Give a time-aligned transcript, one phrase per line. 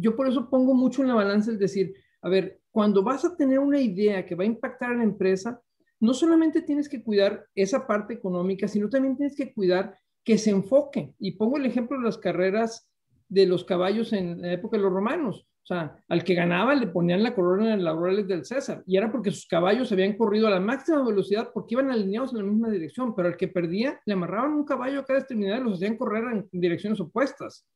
[0.00, 3.36] yo por eso pongo mucho en la balanza el decir, a ver, cuando vas a
[3.36, 5.60] tener una idea que va a impactar a la empresa,
[6.00, 10.50] no solamente tienes que cuidar esa parte económica, sino también tienes que cuidar que se
[10.50, 11.14] enfoque.
[11.18, 12.88] Y pongo el ejemplo de las carreras
[13.28, 15.46] de los caballos en la época de los romanos.
[15.62, 18.82] O sea, al que ganaba le ponían la corona en laureles del César.
[18.86, 22.38] Y era porque sus caballos habían corrido a la máxima velocidad porque iban alineados en
[22.38, 23.14] la misma dirección.
[23.14, 26.24] Pero al que perdía, le amarraban un caballo a cada extremidad y los hacían correr
[26.50, 27.66] en direcciones opuestas.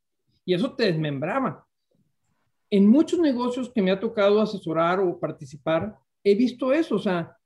[0.44, 1.66] Y eso te desmembraba.
[2.76, 6.96] En muchos negocios que me ha tocado asesorar o participar, he visto eso.
[6.96, 7.38] O sea,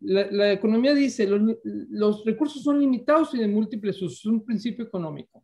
[0.00, 4.84] la, economía dice, los, los, recursos son limitados y de múltiples usos, es un principio
[4.84, 5.42] económico.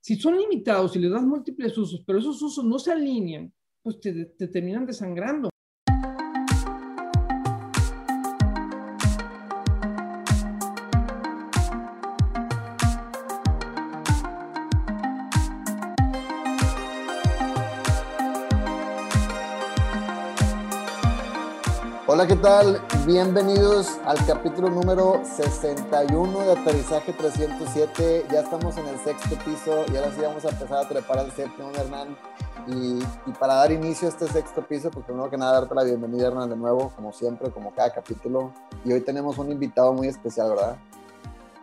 [0.00, 4.00] Si son limitados y les das múltiples usos, pero esos usos no se alinean, pues
[4.00, 5.51] te, te terminan desangrando.
[22.22, 22.80] Hola, ¿qué tal?
[23.04, 28.26] Bienvenidos al capítulo número 61 de Aterrizaje 307.
[28.30, 31.32] Ya estamos en el sexto piso y ahora sí vamos a empezar a trepar al
[31.32, 32.16] séptimo, Hernán.
[32.68, 33.00] Y,
[33.40, 36.48] para dar inicio a este sexto piso, pues primero que nada darte la bienvenida, Hernán,
[36.48, 38.52] de nuevo, como siempre, como cada capítulo.
[38.84, 40.76] Y hoy tenemos un invitado muy especial, ¿verdad?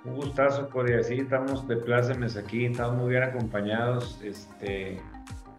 [0.04, 1.02] Un gustazo, Corea.
[1.04, 4.20] Sí, estamos de plácemes aquí, estamos muy bien acompañados.
[4.22, 5.02] Este,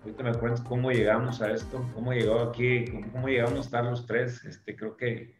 [0.02, 4.06] ahorita me cuentas cómo llegamos a esto, cómo llegó aquí, cómo, llegamos a estar los
[4.06, 4.44] tres.
[4.44, 5.34] Este, creo que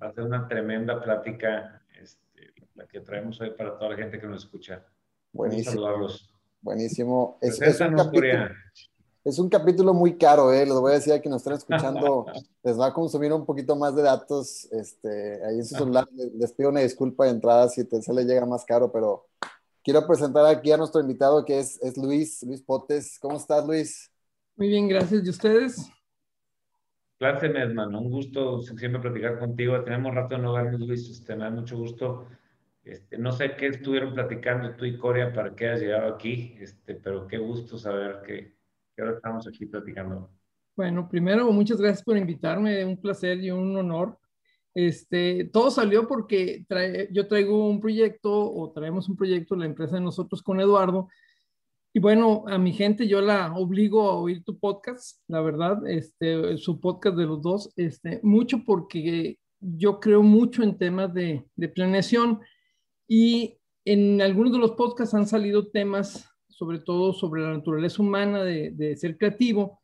[0.00, 4.20] va a ser una tremenda plática este, la que traemos hoy para toda la gente
[4.20, 4.84] que nos escucha.
[5.32, 5.72] Buenísimo.
[5.72, 6.34] Saludarlos.
[6.60, 7.38] Buenísimo.
[7.40, 8.48] Es, es, un capítulo,
[9.24, 10.64] es, un capítulo, muy caro, ¿eh?
[10.64, 12.26] Les voy a decir a quienes nos están escuchando,
[12.64, 14.68] les va a consumir un poquito más de datos.
[14.72, 18.24] Este, ahí en su celular, les pido una disculpa de entrada si te, se le
[18.24, 19.26] llega más caro, pero
[19.88, 23.18] Quiero presentar aquí a nuestro invitado que es, es Luis, Luis Potes.
[23.18, 24.12] ¿Cómo estás, Luis?
[24.54, 25.24] Muy bien, gracias.
[25.24, 25.90] ¿Y ustedes?
[27.18, 27.98] Gracias, hermano.
[28.02, 29.82] Un gusto siempre platicar contigo.
[29.82, 31.08] Tenemos rato de no vernos, Luis.
[31.08, 32.26] Este, me da mucho gusto.
[32.84, 36.96] Este, no sé qué estuvieron platicando tú y Corea para que hayas llegado aquí, este,
[36.96, 38.58] pero qué gusto saber que,
[38.94, 40.28] que ahora estamos aquí platicando.
[40.76, 42.84] Bueno, primero, muchas gracias por invitarme.
[42.84, 44.18] Un placer y un honor.
[44.74, 46.64] Este, todo salió porque
[47.10, 51.08] yo traigo un proyecto o traemos un proyecto, la empresa de nosotros con Eduardo.
[51.92, 56.56] Y bueno, a mi gente yo la obligo a oír tu podcast, la verdad, este,
[56.58, 61.68] su podcast de los dos, este, mucho porque yo creo mucho en temas de, de
[61.68, 62.40] planeación
[63.08, 68.44] y en algunos de los podcasts han salido temas, sobre todo sobre la naturaleza humana
[68.44, 69.80] de, de ser creativo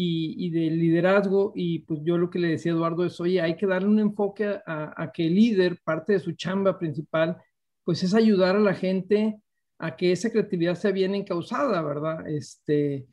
[0.00, 1.52] y, de liderazgo.
[1.54, 3.98] Y pues yo lo que le decía a Eduardo es, oye, hay que darle un
[3.98, 7.36] enfoque a, que el líder, parte de su chamba principal,
[7.84, 9.40] pues es ayudar a la gente
[9.78, 12.28] a que esa creatividad sea bien encausada, ¿verdad?
[12.28, 13.06] Este,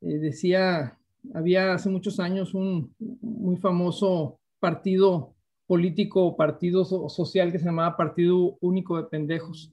[0.00, 0.98] eh, decía,
[1.34, 5.34] había hace muchos años un muy famoso partido
[5.66, 9.72] político, partido social que se llamaba Partido Único de Pendejos,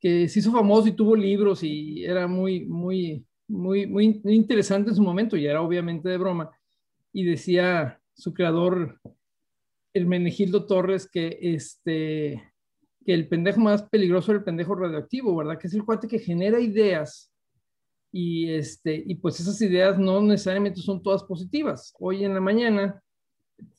[0.00, 4.96] que se hizo famoso y tuvo libros y era muy, muy, muy, muy, interesante en
[4.96, 6.50] su momento y era obviamente de broma.
[7.12, 9.00] Y decía su creador,
[9.94, 12.52] el Menegildo Torres, que, este,
[13.04, 15.58] que el pendejo más peligroso era el pendejo radioactivo, ¿verdad?
[15.58, 17.32] Que es el cuate que genera ideas
[18.12, 21.94] y, este, y pues esas ideas no necesariamente son todas positivas.
[21.98, 23.02] Hoy en la mañana,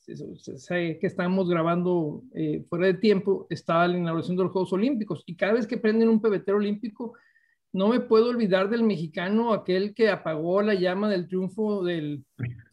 [0.06, 5.36] que estamos grabando eh, fuera de tiempo, estaba la inauguración de los Juegos Olímpicos y
[5.36, 7.14] cada vez que prenden un pebetero olímpico,
[7.72, 12.24] no me puedo olvidar del mexicano, aquel que apagó la llama del triunfo del,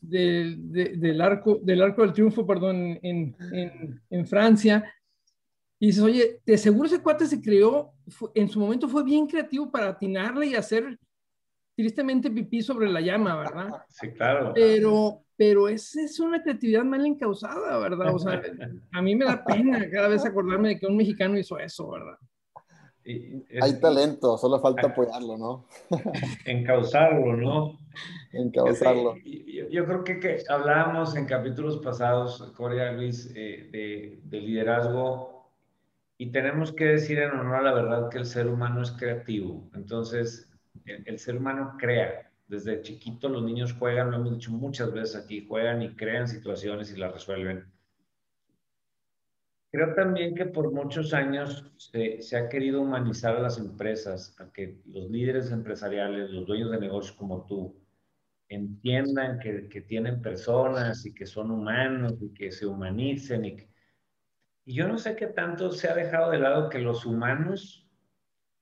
[0.00, 4.90] del, arco, del arco del triunfo, perdón, en, en, Francia.
[5.78, 7.92] Y dices, oye, de seguro ese cuate se creó,
[8.34, 10.98] en su momento fue bien creativo para atinarle y hacer
[11.76, 13.70] tristemente pipí sobre la llama, ¿verdad?
[13.90, 14.52] Sí, claro.
[14.54, 18.14] Pero, pero esa es una creatividad mal encausada, ¿verdad?
[18.14, 18.40] O sea,
[18.92, 22.16] a mí me da pena cada vez acordarme de que un mexicano hizo eso, ¿verdad?
[23.60, 25.66] Hay talento, solo falta apoyarlo, ¿no?
[26.44, 27.78] Encauzarlo, ¿no?
[28.32, 29.14] Encauzarlo.
[29.70, 35.52] Yo, creo que, que, hablábamos en capítulos pasados, Corea Luis, eh, de, de, liderazgo
[36.18, 39.70] y tenemos que decir en honor a la verdad que el ser humano es creativo.
[39.74, 40.50] Entonces,
[40.84, 42.30] el, el ser humano crea.
[42.48, 46.92] Desde chiquito los niños juegan, lo hemos dicho muchas veces aquí, juegan y crean situaciones
[46.92, 47.64] y las resuelven
[49.76, 54.50] Creo también que por muchos años se, se, ha querido humanizar a las empresas, a
[54.50, 57.76] que los líderes empresariales, los dueños de negocios como tú,
[58.48, 63.44] entiendan que, que tienen personas y que son humanos y que se humanicen.
[63.44, 63.56] Y,
[64.64, 67.86] y yo no sé qué tanto se ha dejado de lado que los humanos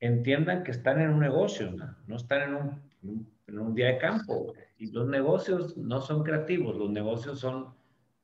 [0.01, 3.99] entiendan que están en un negocio, no, no están en un, en un día de
[3.99, 4.53] campo.
[4.77, 7.73] Y los negocios no son creativos, los negocios son,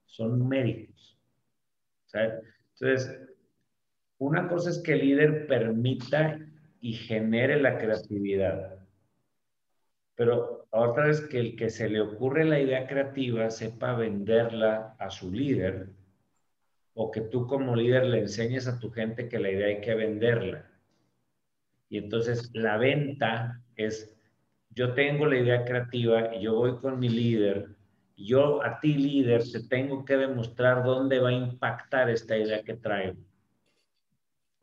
[0.07, 1.17] son numéricos.
[2.81, 3.15] Entonces,
[4.17, 6.39] una cosa es que el líder permita
[6.79, 8.79] y genere la creatividad.
[10.15, 15.11] Pero otra vez que el que se le ocurre la idea creativa sepa venderla a
[15.11, 15.89] su líder
[16.95, 19.93] o que tú como líder le enseñes a tu gente que la idea hay que
[19.93, 20.67] venderla.
[21.87, 24.17] Y entonces la venta es,
[24.71, 27.75] yo tengo la idea creativa y yo voy con mi líder,
[28.17, 32.75] yo a ti líder te tengo que demostrar dónde va a impactar esta idea que
[32.75, 33.17] traigo.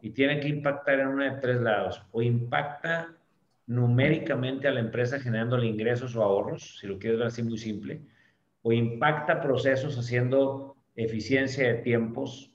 [0.00, 2.03] Y tiene que impactar en uno de tres lados.
[2.12, 3.17] O impacta
[3.67, 8.00] numéricamente a la empresa generándole ingresos o ahorros, si lo quieres ver así muy simple,
[8.62, 12.55] o impacta procesos haciendo eficiencia de tiempos,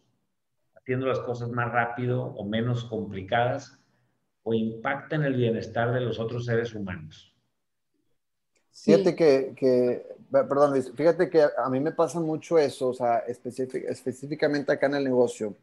[0.75, 3.79] haciendo las cosas más rápido o menos complicadas,
[4.43, 7.32] o impacta en el bienestar de los otros seres humanos.
[8.73, 13.19] Fíjate que, que, perdón Luis, fíjate que a mí me pasa mucho eso, o sea,
[13.27, 15.55] específicamente acá en el negocio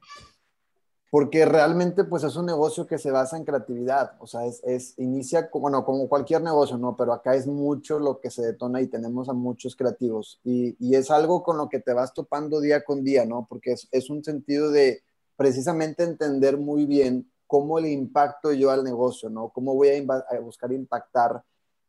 [1.10, 4.94] porque realmente pues es un negocio que se basa en creatividad, o sea, es, es,
[4.96, 6.96] inicia, bueno, como cualquier negocio, ¿no?
[6.96, 10.94] Pero acá es mucho lo que se detona y tenemos a muchos creativos y, y
[10.94, 13.44] es algo con lo que te vas topando día con día, ¿no?
[13.48, 15.02] Porque es, es, un sentido de
[15.36, 19.48] precisamente entender muy bien cómo le impacto yo al negocio, ¿no?
[19.48, 21.42] Cómo voy a, a buscar impactar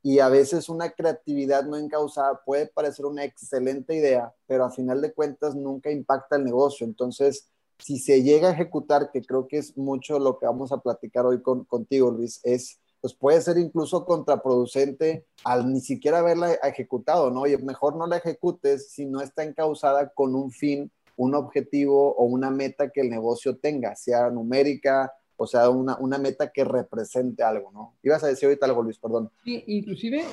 [0.04, 5.02] y a veces una creatividad no encausada puede parecer una excelente idea, pero a final
[5.02, 7.52] de cuentas nunca impacta el negocio, entonces
[7.82, 11.26] si se llega a ejecutar, que creo que es mucho lo que vamos a platicar
[11.26, 17.32] hoy con, contigo, Luis, es, pues puede ser incluso contraproducente al ni siquiera haberla ejecutado,
[17.32, 17.48] ¿no?
[17.48, 22.26] Y mejor no la ejecutes si no está encausada con un fin, un objetivo o
[22.26, 25.12] una meta que el negocio tenga, sea numérica
[25.42, 27.98] o sea una, una meta que represente algo, ¿no?
[28.04, 29.32] Ibas a decir ahorita algo, Luis, perdón.
[29.44, 30.24] Sí, inclusive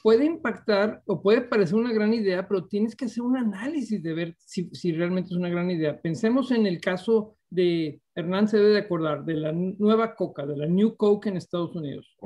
[0.00, 4.14] puede impactar o puede parecer una gran idea, pero tienes que hacer un análisis de
[4.14, 6.00] ver si, si, realmente es una gran idea.
[6.00, 10.56] Pensemos en el caso de, Hernán se debe de acordar, de la nueva Coca, de
[10.56, 12.16] la New Coke en Estados Unidos.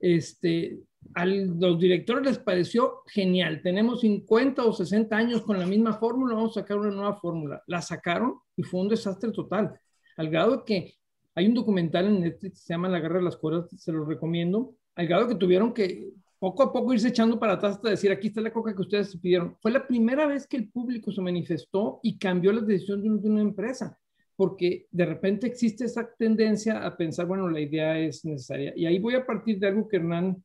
[0.00, 0.80] Este,
[1.14, 3.60] a los directores les pareció genial.
[3.62, 7.62] Tenemos 50 o 60 años con la misma fórmula, vamos a sacar una nueva fórmula.
[7.66, 9.78] La sacaron y fue un desastre total,
[10.16, 10.94] al grado que
[11.34, 14.04] hay un documental en Netflix que se llama La Guerra de las Cuerdas, se lo
[14.04, 18.10] recomiendo, al grado que tuvieron que poco a poco irse echando para atrás hasta decir,
[18.10, 19.56] aquí está la coca que ustedes pidieron.
[19.60, 23.42] Fue la primera vez que el público se manifestó y cambió la decisión de una
[23.42, 23.96] empresa,
[24.34, 28.72] porque de repente existe esa tendencia a pensar, bueno, la idea es necesaria.
[28.74, 30.42] Y ahí voy a partir de algo que Hernán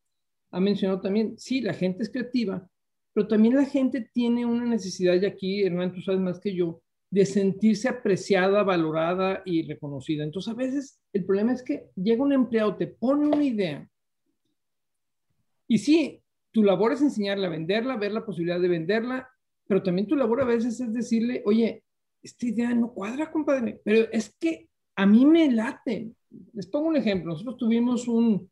[0.52, 1.34] ha mencionado también.
[1.38, 2.70] Sí, la gente es creativa,
[3.12, 6.80] pero también la gente tiene una necesidad, y aquí, Hernán, tú sabes más que yo,
[7.10, 10.24] de sentirse apreciada, valorada y reconocida.
[10.24, 13.90] Entonces, a veces el problema es que llega un empleado, te pone una idea,
[15.68, 16.22] y sí,
[16.52, 19.30] tu labor es enseñarle a venderla, ver la posibilidad de venderla,
[19.68, 21.84] pero también tu labor a veces es decirle, oye,
[22.24, 26.12] esta idea no cuadra, compadre, pero es que a mí me late.
[26.54, 27.34] Les pongo un ejemplo.
[27.34, 28.50] Nosotros tuvimos un,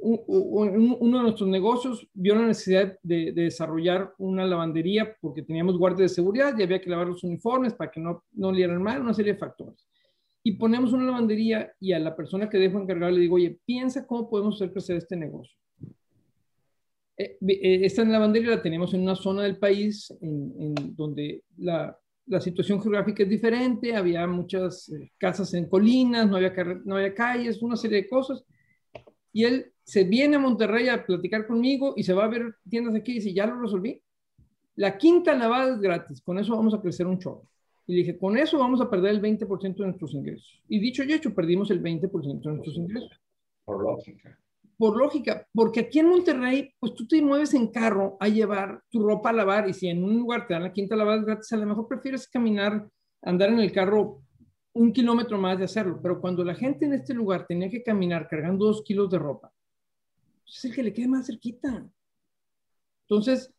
[0.00, 6.14] uno de nuestros negocios vio la necesidad de, desarrollar una lavandería porque teníamos guardias de
[6.14, 9.32] seguridad y había que lavar los uniformes para que no, no lieran mal, una serie
[9.32, 9.86] de factores.
[10.42, 14.06] Y ponemos una lavandería y a la persona que dejo encargado le digo, oye, piensa
[14.06, 15.54] cómo podemos hacer crecer este negocio.
[17.16, 22.40] Eh, eh, esta lavandería la tenemos en una zona del país en, donde la, la,
[22.40, 27.60] situación geográfica es diferente, había muchas eh, casas en colinas, no había, no había calles,
[27.60, 28.44] una serie de cosas.
[29.32, 32.94] Y él se viene a Monterrey a platicar conmigo y se va a ver tiendas
[32.94, 34.02] aquí y dice, ya lo resolví.
[34.76, 37.48] La quinta lavada es gratis, con eso vamos a crecer un chorro.
[37.86, 40.62] Y dije, con eso vamos a perder el 20% de nuestros ingresos.
[40.68, 43.18] Y dicho y hecho, perdimos el 20% de nuestros ingresos.
[43.64, 44.38] Por lógica
[44.76, 49.02] por lógica, porque aquí en Monterrey, pues tú te mueves en carro a llevar tu
[49.02, 51.56] ropa a lavar y si en un lugar te dan la quinta lavada gratis, a
[51.56, 52.88] lo mejor prefieres caminar,
[53.22, 54.22] andar en el carro
[54.74, 58.28] un kilómetro más de hacerlo, pero cuando la gente en este lugar tenía que caminar
[58.28, 59.52] cargando dos kilos de ropa,
[60.48, 61.88] es el que le quede más cerquita.
[63.02, 63.52] Entonces,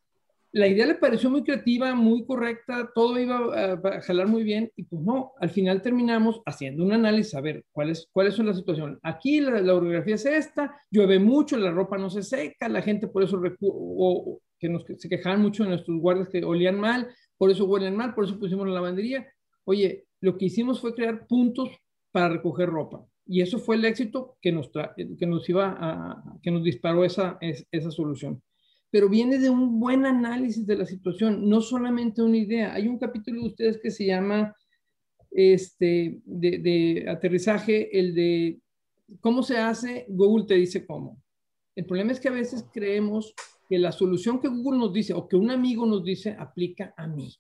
[0.51, 4.84] la idea le pareció muy creativa, muy correcta, todo iba a, jalar muy bien y
[4.84, 8.98] pues no, al final terminamos haciendo un análisis a ver cuáles, cuáles son las situaciones.
[9.03, 13.08] Aquí la, la, orografía es esta, llueve mucho, la ropa no se seca, la gente
[13.08, 17.51] por eso o, que nos, se quejaban mucho de nuestros guardias que olían mal, por
[17.51, 19.27] eso huelen mal, por eso pusimos la lavandería.
[19.65, 21.69] Oye, lo que hicimos fue crear puntos
[22.12, 26.51] para recoger ropa y eso fue el éxito que nos, que nos iba a, que
[26.51, 28.41] nos disparó esa, esa solución
[28.91, 32.74] pero viene de un buen análisis de la situación, no solamente una idea.
[32.74, 34.55] Hay un capítulo de ustedes que se llama
[35.31, 38.59] este, de, aterrizaje, el de
[39.19, 41.21] cómo se hace, Google te dice cómo.
[41.75, 43.33] El problema es que a veces creemos
[43.69, 47.07] que la solución que Google nos dice o que un amigo nos dice aplica a
[47.07, 47.31] mí.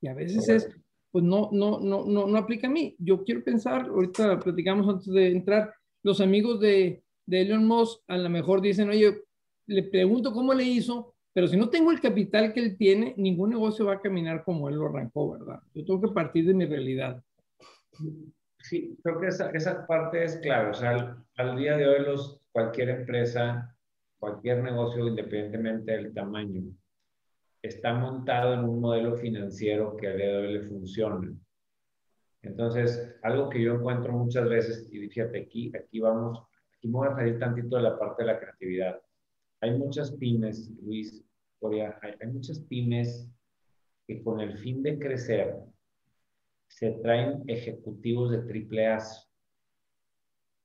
[0.00, 0.68] Y a veces es,
[1.16, 2.94] pues no, no, no, no, no aplica a mí.
[2.98, 8.18] Yo quiero pensar, ahorita platicamos antes de entrar, los amigos de, de Elon Musk a
[8.18, 9.22] lo mejor dicen, oye,
[9.66, 13.48] le pregunto cómo le hizo, pero si no tengo el capital que él tiene, ningún
[13.48, 15.58] negocio va a caminar como él lo arrancó, ¿verdad?
[15.72, 17.24] Yo tengo que partir de mi realidad.
[18.60, 20.72] Sí, creo que esa, esa parte es clave.
[20.72, 23.74] O sea, al, día de hoy los, cualquier empresa,
[24.18, 26.62] cualquier negocio, independientemente del tamaño,
[27.66, 31.32] está montado en un modelo financiero que al día de hoy le funciona.
[32.42, 36.38] Entonces, algo que yo encuentro muchas veces, y fíjate, aquí, aquí vamos,
[36.76, 39.00] aquí me voy a salir tantito de la parte de la creatividad.
[39.60, 41.24] Hay muchas pymes, Luis,
[41.62, 41.80] hay,
[42.20, 43.28] hay muchas pymes
[44.06, 45.56] que con el fin de crecer
[46.68, 48.98] se traen ejecutivos de triple A.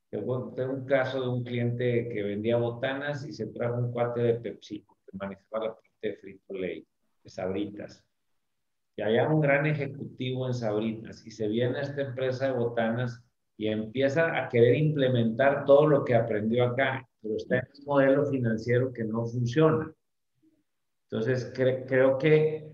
[0.09, 4.33] Tengo un caso de un cliente que vendía botanas y se trajo un cuate de
[4.35, 6.85] Pepsi que manejaba la parte de Frito Lay,
[7.23, 8.03] de Sabritas.
[8.95, 13.23] Y había un gran ejecutivo en Sabritas y se viene a esta empresa de botanas
[13.57, 18.25] y empieza a querer implementar todo lo que aprendió acá, pero está en un modelo
[18.25, 19.93] financiero que no funciona.
[21.09, 22.71] Entonces, creo que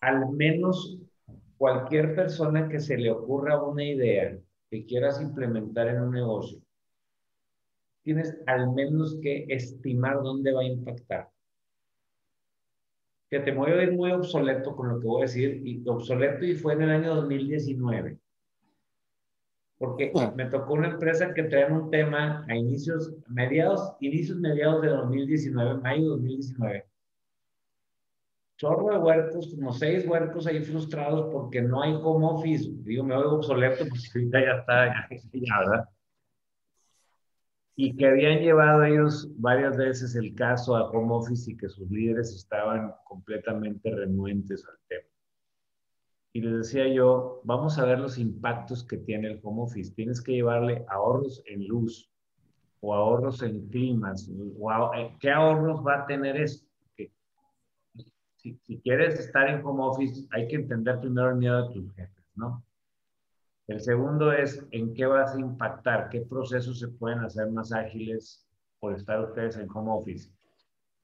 [0.00, 0.98] al menos
[1.56, 4.38] cualquier persona que se le ocurra una idea
[4.70, 6.60] que quieras implementar en un negocio,
[8.02, 11.30] tienes al menos que estimar dónde va a impactar.
[13.30, 16.44] Que te voy a ir muy obsoleto con lo que voy a decir, y obsoleto
[16.44, 18.18] y fue en el año 2019.
[19.78, 20.32] Porque ah.
[20.36, 25.80] me tocó una empresa que traía un tema a inicios, mediados, inicios mediados de 2019,
[25.80, 26.90] mayo de 2019
[28.60, 32.68] chorro de huercos, como seis huercos ahí frustrados porque no hay home office.
[32.82, 35.88] Digo, me oigo obsoleto porque ahorita ya está, ya, ¿verdad?
[37.76, 41.90] Y que habían llevado ellos varias veces el caso a home office y que sus
[41.90, 45.08] líderes estaban completamente renuentes al tema.
[46.32, 49.94] Y les decía yo, vamos a ver los impactos que tiene el home office.
[49.94, 52.10] Tienes que llevarle ahorros en luz
[52.80, 54.30] o ahorros en climas.
[54.58, 56.70] O eh, ¿Qué ahorros va a tener esto?
[58.42, 62.24] si, quieres estar en home office, hay que entender primero el miedo de tus jefes,
[62.34, 62.64] ¿no?
[63.70, 68.44] El segundo es en qué vas a impactar, qué procesos se pueden hacer más ágiles
[68.80, 70.28] por estar ustedes en home office.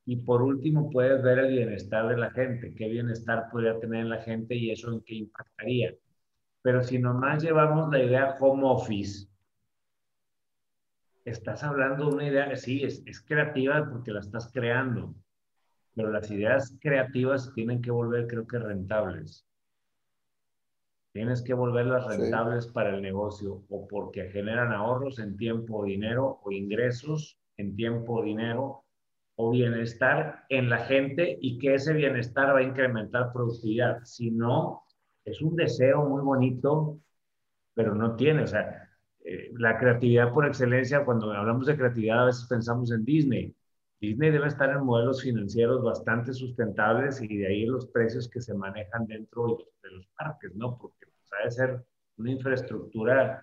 [0.04, 4.20] Y por último, puedes ver el bienestar de la gente, qué bienestar podría tener la
[4.20, 5.94] gente y eso en qué impactaría.
[6.62, 9.28] Pero si nomás llevamos la idea home office,
[11.24, 15.14] estás hablando de una idea sí, es, es creativa porque la estás creando,
[15.94, 19.45] pero las ideas creativas tienen que volver, creo que, rentables.
[21.16, 26.40] Tienes que volverlas rentables para el negocio o porque generan ahorros en tiempo o dinero
[26.44, 28.84] o ingresos en tiempo o dinero
[29.36, 34.04] o bienestar en la gente y que ese bienestar va a incrementar productividad.
[34.04, 34.82] Si no,
[35.24, 37.00] es un deseo muy bonito,
[37.72, 38.86] pero no tiene, o sea,
[39.24, 43.56] eh, la creatividad por excelencia, cuando hablamos de creatividad a veces pensamos en Disney,
[43.98, 48.52] Disney debe estar en modelos financieros bastante sustentables y de ahí los precios que se
[48.52, 50.76] manejan dentro de los parques, ¿no?
[50.76, 51.05] Porque
[51.42, 51.84] pues, ha de ser
[52.18, 53.42] una infraestructura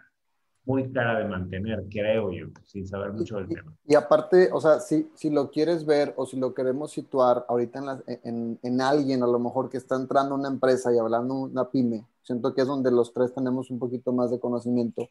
[0.66, 3.76] muy cara de mantener, creo yo, sin saber mucho del tema.
[3.86, 8.02] Y, aparte, o sea, si, si lo quieres ver o si lo queremos situar ahorita
[8.08, 11.70] en, en, en, alguien, a lo mejor que está entrando una empresa y hablando una
[11.70, 15.10] pyme, siento que es donde los tres tenemos un poquito más de conocimiento.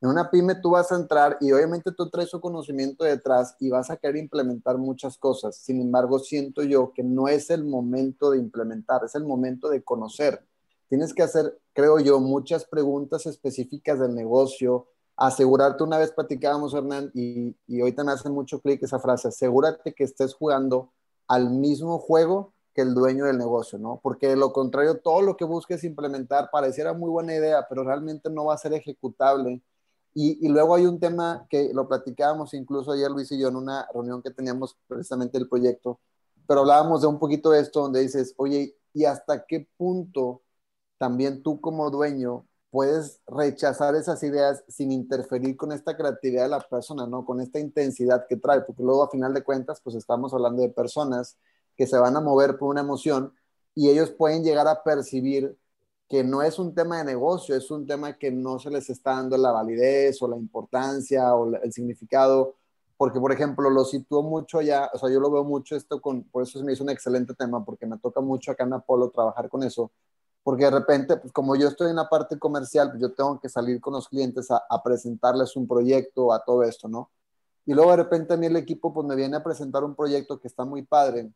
[0.00, 3.70] En una pyme tú vas a entrar y obviamente tú traes su conocimiento detrás y
[3.70, 5.56] vas a querer implementar muchas cosas.
[5.56, 9.82] Sin embargo, siento yo que no es el momento de implementar, es el momento de
[9.82, 10.44] conocer.
[10.94, 14.86] Tienes que hacer, creo yo, muchas preguntas específicas del negocio,
[15.16, 19.92] asegurarte, una vez platicábamos, Hernán, y, y ahorita me hace mucho clic esa frase, asegúrate
[19.92, 20.92] que estés jugando
[21.26, 23.98] al mismo juego que el dueño del negocio, ¿no?
[24.04, 28.30] Porque de lo contrario, todo lo que busques implementar pareciera muy buena idea, pero realmente
[28.30, 29.60] no va a ser ejecutable
[30.14, 33.88] y, luego hay un tema que lo platicábamos incluso ayer Luis y yo en una
[33.92, 35.98] reunión que teníamos precisamente del proyecto,
[36.46, 40.42] pero hablábamos de un poquito de esto donde dices, oye, ¿y hasta qué punto
[40.98, 46.60] también tú como dueño puedes rechazar esas ideas sin interferir con esta creatividad de la
[46.60, 47.24] persona, ¿no?
[47.24, 50.70] Con esta intensidad que trae, porque luego a final de cuentas, pues estamos hablando de
[50.70, 51.38] personas
[51.76, 53.32] que se van a mover por una emoción
[53.74, 55.56] y ellos pueden llegar a percibir
[56.08, 59.12] que no es un tema de negocio, es un tema que no se les está
[59.12, 62.56] dando la validez o la importancia o el significado,
[62.96, 66.24] porque por ejemplo lo sitúo mucho ya, o sea, yo lo veo mucho esto con,
[66.24, 69.10] por eso se me hizo un excelente tema, porque me toca mucho acá en Apolo
[69.10, 69.92] trabajar con eso,
[70.44, 73.48] porque de repente, pues como yo estoy en la parte comercial, pues yo tengo que
[73.48, 77.10] salir con los clientes a, presentarles un proyecto, a todo esto, ¿no?
[77.66, 80.38] Y luego de repente a mí el equipo pues me viene a presentar un proyecto
[80.38, 81.32] que está muy padre,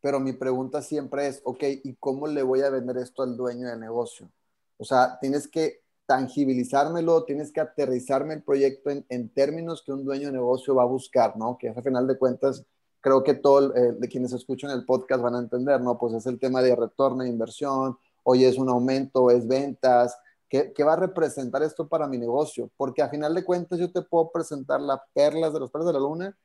[0.00, 3.68] pero mi pregunta siempre es, ok, ¿y cómo le voy a vender esto al dueño
[3.68, 4.30] del negocio?
[4.78, 10.28] O sea, tienes que tangibilizármelo, tienes que aterrizarme el proyecto en, términos que un dueño
[10.28, 11.58] de negocio va a buscar, ¿no?
[11.58, 12.64] Que a final de cuentas
[13.00, 15.98] creo que todos eh, de quienes escuchan el podcast van a entender, ¿no?
[15.98, 20.72] Pues es el tema de retorno de inversión, hoy es un aumento, es ventas, ¿qué,
[20.74, 22.70] ¿qué, va a representar esto para mi negocio?
[22.76, 25.92] Porque a final de cuentas yo te puedo presentar las perlas de los perros de
[25.94, 26.36] la luna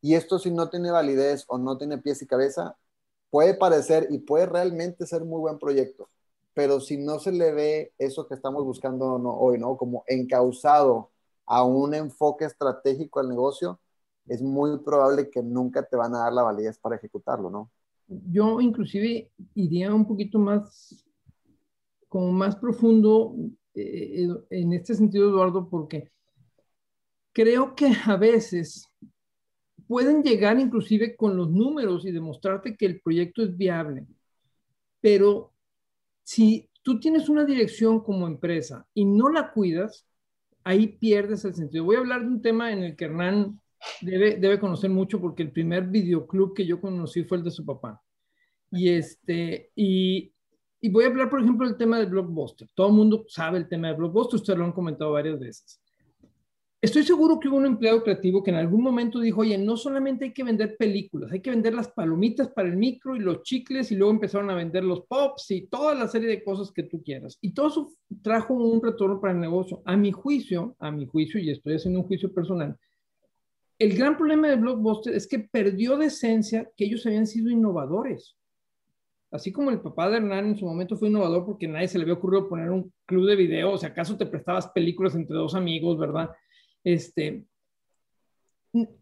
[0.00, 2.76] y esto si no tiene validez o no tiene pies y cabeza,
[3.30, 6.08] puede parecer y puede realmente ser muy buen proyecto,
[6.54, 9.76] pero si no se le ve eso que estamos buscando hoy, ¿no?
[9.76, 11.10] Como encausado
[11.46, 13.80] a un enfoque estratégico al negocio,
[14.26, 17.70] es muy probable que nunca te van a dar la validez para ejecutarlo, ¿no?
[18.06, 21.04] Yo inclusive iría un poquito más,
[22.10, 23.36] como más profundo
[23.72, 26.10] eh, en este sentido, Eduardo, porque
[27.32, 28.88] creo que a veces
[29.86, 34.06] pueden llegar inclusive con los números y demostrarte que el proyecto es viable,
[35.00, 35.54] pero
[36.24, 40.04] si tú tienes una dirección como empresa y no la cuidas,
[40.64, 41.84] ahí pierdes el sentido.
[41.84, 43.60] Voy a hablar de un tema en el que Hernán
[44.00, 47.64] debe, debe conocer mucho porque el primer videoclub que yo conocí fue el de su
[47.64, 48.02] papá.
[48.72, 50.32] Y, este, y,
[50.80, 52.68] y voy a hablar, por ejemplo, del tema del blockbuster.
[52.74, 55.80] Todo el mundo sabe el tema del blockbuster, ustedes lo han comentado varias veces.
[56.82, 60.24] Estoy seguro que hubo un empleado creativo que en algún momento dijo, oye, no solamente
[60.24, 63.92] hay que vender películas, hay que vender las palomitas para el micro y los chicles
[63.92, 67.02] y luego empezaron a vender los pops y toda la serie de cosas que tú
[67.02, 67.36] quieras.
[67.42, 69.82] Y todo eso trajo un retorno para el negocio.
[69.84, 72.74] A mi juicio, a mi juicio, y estoy haciendo un juicio personal,
[73.78, 78.36] el gran problema de Blockbuster es que perdió de esencia que ellos habían sido innovadores.
[79.30, 82.02] Así como el papá de Hernán en su momento fue innovador porque nadie se le
[82.02, 85.54] había ocurrido poner un club de video, o sea, acaso te prestabas películas entre dos
[85.54, 86.30] amigos, ¿verdad?
[86.82, 87.44] Este,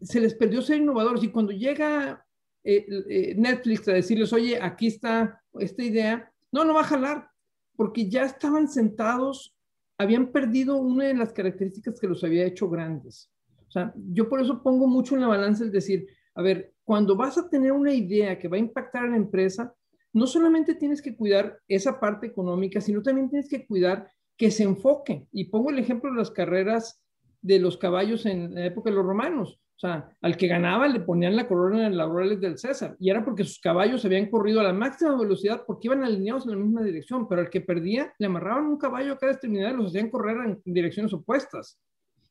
[0.01, 2.25] se les perdió ser innovadores y cuando llega
[2.63, 7.29] eh, eh, Netflix a decirles, oye, aquí está esta idea, no, no va a jalar,
[7.75, 9.55] porque ya estaban sentados,
[9.97, 13.31] habían perdido una de las características que los había hecho grandes.
[13.67, 17.15] O sea, yo por eso pongo mucho en la balanza el decir, a ver, cuando
[17.15, 19.73] vas a tener una idea que va a impactar a la empresa,
[20.13, 24.63] no solamente tienes que cuidar esa parte económica, sino también tienes que cuidar que se
[24.63, 25.27] enfoque.
[25.31, 27.01] Y pongo el ejemplo de las carreras
[27.41, 29.59] de los caballos en la época de los romanos.
[29.75, 32.97] O sea, al que ganaba le ponían la corona en laureles del César.
[32.99, 36.51] Y era porque sus caballos habían corrido a la máxima velocidad porque iban alineados en
[36.51, 37.27] la misma dirección.
[37.29, 40.37] Pero al que perdía, le amarraban un caballo a cada extremidad y los hacían correr
[40.65, 41.79] en direcciones opuestas.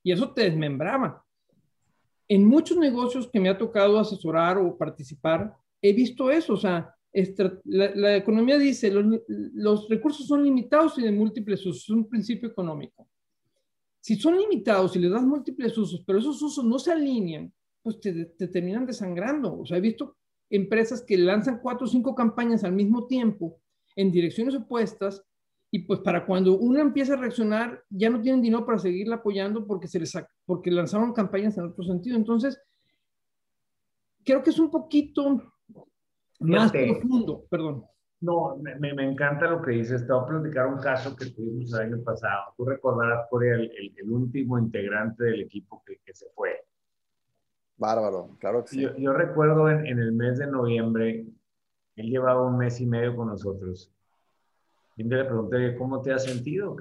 [0.03, 1.25] Y eso te desmembraba
[2.29, 6.95] en muchos negocios que me ha tocado asesorar o participar, he visto eso, o sea,
[7.65, 13.09] la, economía dice, los, recursos son limitados y de múltiples usos, es un principio económico.
[14.01, 17.53] Si son limitados y les das múltiples usos, pero esos usos no se alinean,
[17.83, 19.59] pues te, te terminan desangrando.
[19.61, 20.17] O sea, he visto
[20.51, 23.61] empresas que lanzan cuatro o cinco campañas al mismo tiempo
[23.97, 25.25] en direcciones opuestas
[25.71, 29.67] y pues para cuando uno empieza a reaccionar, ya no tienen dinero para seguirla apoyando
[29.67, 32.17] porque, se les, porque lanzaron campañas en otro sentido.
[32.17, 32.59] Entonces,
[34.25, 35.53] creo que es un poquito
[36.41, 37.85] más profundo, perdón.
[38.21, 40.05] No, me, me, encanta lo que dices.
[40.05, 42.53] Te voy a platicar un caso que tuvimos el año pasado.
[42.57, 46.65] Tú recordarás, por el, el, último integrante del equipo que, que, se fue.
[47.77, 48.81] Bárbaro, claro que sí.
[48.81, 51.27] Yo, yo recuerdo en, en el mes de noviembre,
[51.95, 53.93] él llevaba un mes y medio con nosotros
[54.99, 56.77] y le pregunté, ¿cómo te has sentido?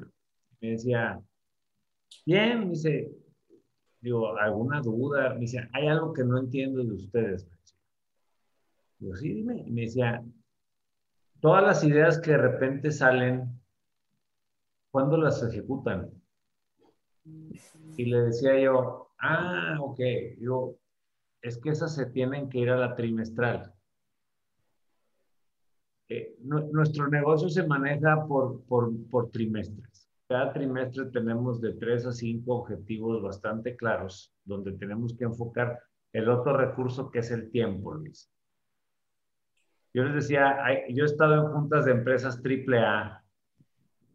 [0.60, 1.22] Me decía,
[2.26, 3.12] bien, me dice,
[4.02, 5.36] digo, ¿alguna duda?
[5.36, 7.48] Me dice, hay algo que no entiendo de ustedes.
[9.00, 9.64] Digo, sí, dime.
[9.66, 10.24] Y me decía,
[11.40, 13.60] todas las ideas que de repente salen,
[14.92, 16.12] ¿cuándo las ejecutan?
[17.98, 20.00] Y le decía yo, ah, ok,
[20.38, 20.78] digo,
[21.42, 23.74] es que esas se tienen que ir a la trimestral.
[26.10, 30.10] Eh, nuestro negocio se maneja por, por, por, trimestres.
[30.30, 35.80] Cada trimestre tenemos de tres a cinco objetivos bastante claros, donde tenemos que enfocar
[36.14, 38.32] el otro recurso que es el tiempo, Luis.
[39.98, 43.24] Yo les decía, yo he estado en juntas de empresas AAA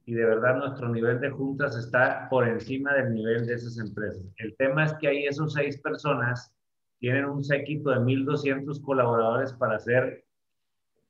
[0.07, 4.25] y de verdad nuestro nivel de juntas está por encima del nivel de esas empresas.
[4.37, 6.55] El tema es que ahí esos seis personas
[7.01, 10.25] tienen un séquito de 1.200 colaboradores para hacer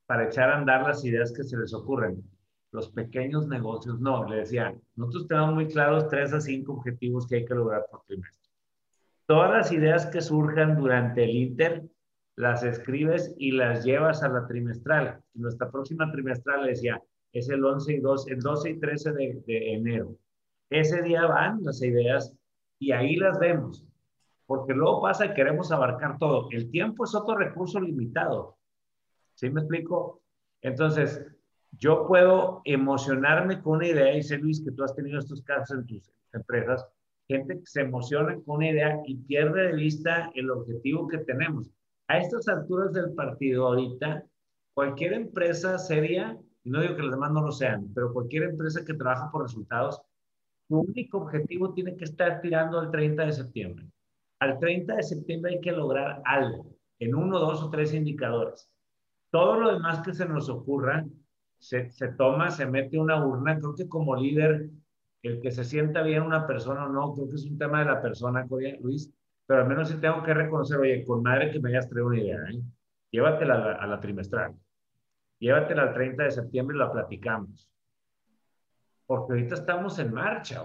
[0.06, 2.24] para echar a andar las ideas que se les ocurren.
[2.70, 7.37] Los pequeños negocios, no, le decía, nosotros tenemos muy claros tres a cinco objetivos que
[7.37, 8.50] hay que lograr por trimestre.
[9.26, 11.82] Todas las ideas que surjan durante el Inter,
[12.36, 15.22] las escribes y las llevas a la trimestral.
[15.34, 19.72] Nuestra próxima trimestral, le decía, es el 11 y 12, el 12 y 13 de,
[19.74, 20.16] enero.
[20.70, 22.34] Ese día van las ideas
[22.78, 23.86] y ahí las vemos
[24.52, 26.48] porque luego pasa que queremos abarcar todo.
[26.50, 28.58] El tiempo es otro recurso limitado.
[29.34, 30.20] ¿Sí me explico?
[30.60, 31.24] Entonces,
[31.70, 35.86] yo puedo emocionarme con una idea, y Luis que tú has tenido estos casos en
[35.86, 36.86] tus empresas,
[37.26, 41.70] gente que se emociona con una idea y pierde de vista el objetivo que tenemos.
[42.12, 44.22] A estas alturas del partido ahorita,
[44.75, 48.85] cualquier empresa seria, y no digo que los demás no lo sean, pero cualquier empresa
[48.85, 49.98] que trabaja por resultados,
[50.68, 53.87] su único objetivo tiene que estar tirando al 30 de septiembre.
[54.40, 58.68] Al 30 de septiembre hay que lograr algo en uno, dos o tres indicadores.
[59.31, 61.07] Todo lo demás que se nos ocurra
[61.61, 63.59] se, se toma, se mete una urna.
[63.59, 64.68] Creo que como líder,
[65.22, 67.87] el que se sienta bien una persona o no, creo que es un tema de
[67.87, 68.46] la persona,
[68.83, 69.11] Luis,
[69.52, 72.18] pero al menos sí tengo que reconocer, oye, con madre que me hayas traído una
[72.18, 72.58] idea, ¿eh?
[73.10, 74.54] llévatela a la, trimestral,
[75.38, 77.70] llévatela al 30 de septiembre y la platicamos.
[79.04, 80.64] Porque ahorita estamos en marcha.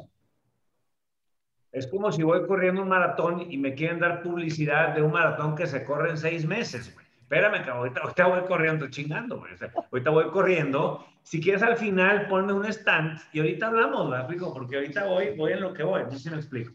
[1.73, 5.54] Es como si voy corriendo un maratón y me quieren dar publicidad de un maratón
[5.54, 6.95] que se corre en seis meses.
[7.19, 9.43] Espérame, ahorita, ahorita voy corriendo chingando.
[9.91, 11.06] ahorita voy corriendo.
[11.23, 14.54] Si quieres al final, ponme un stand y ahorita hablamos, ¿me explico?
[14.54, 16.04] Porque ahorita voy, voy en lo que voy.
[16.06, 16.71] No sé me explico.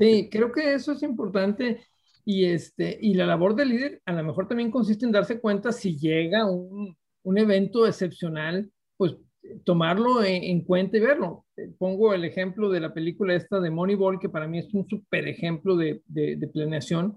[0.00, 1.84] Sí, creo que eso es importante.
[2.24, 5.72] Y, este, y la labor del líder a lo mejor también consiste en darse cuenta
[5.72, 9.16] si llega un, un evento excepcional, pues
[9.64, 11.46] tomarlo en, cuenta y verlo.
[11.78, 15.28] Pongo el ejemplo de la película esta de Moneyball, que para mí es un súper
[15.28, 17.16] ejemplo de, de, planeación,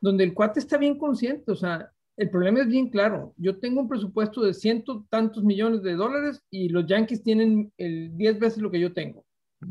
[0.00, 3.34] donde el cuate está bien consciente, o sea, el problema es bien claro.
[3.36, 8.16] Yo tengo un presupuesto de ciento tantos millones de dólares y los Yankees tienen el
[8.16, 9.24] 10 veces lo que yo tengo.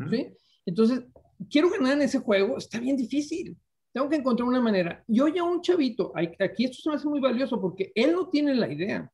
[0.10, 0.28] ¿sí?
[0.66, 1.04] Entonces,
[1.50, 3.58] quiero ganar en ese juego, está bien difícil.
[3.94, 5.04] Tengo que encontrar una manera.
[5.08, 8.56] Yo ya un chavito, aquí esto se me hace muy valioso porque él no tiene
[8.56, 9.12] la idea.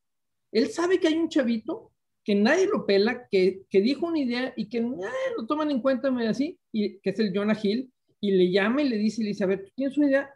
[0.51, 1.91] Él sabe que hay un chavito
[2.23, 5.81] que nadie lo pela, que, que dijo una idea y que nadie lo toman en
[5.81, 9.29] cuenta así, y que es el Jonah Hill, y le llama y le dice, le
[9.29, 10.29] dice, a ver, tú tienes una idea,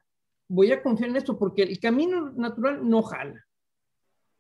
[0.48, 3.46] voy a confiar en esto, porque el camino natural no jala,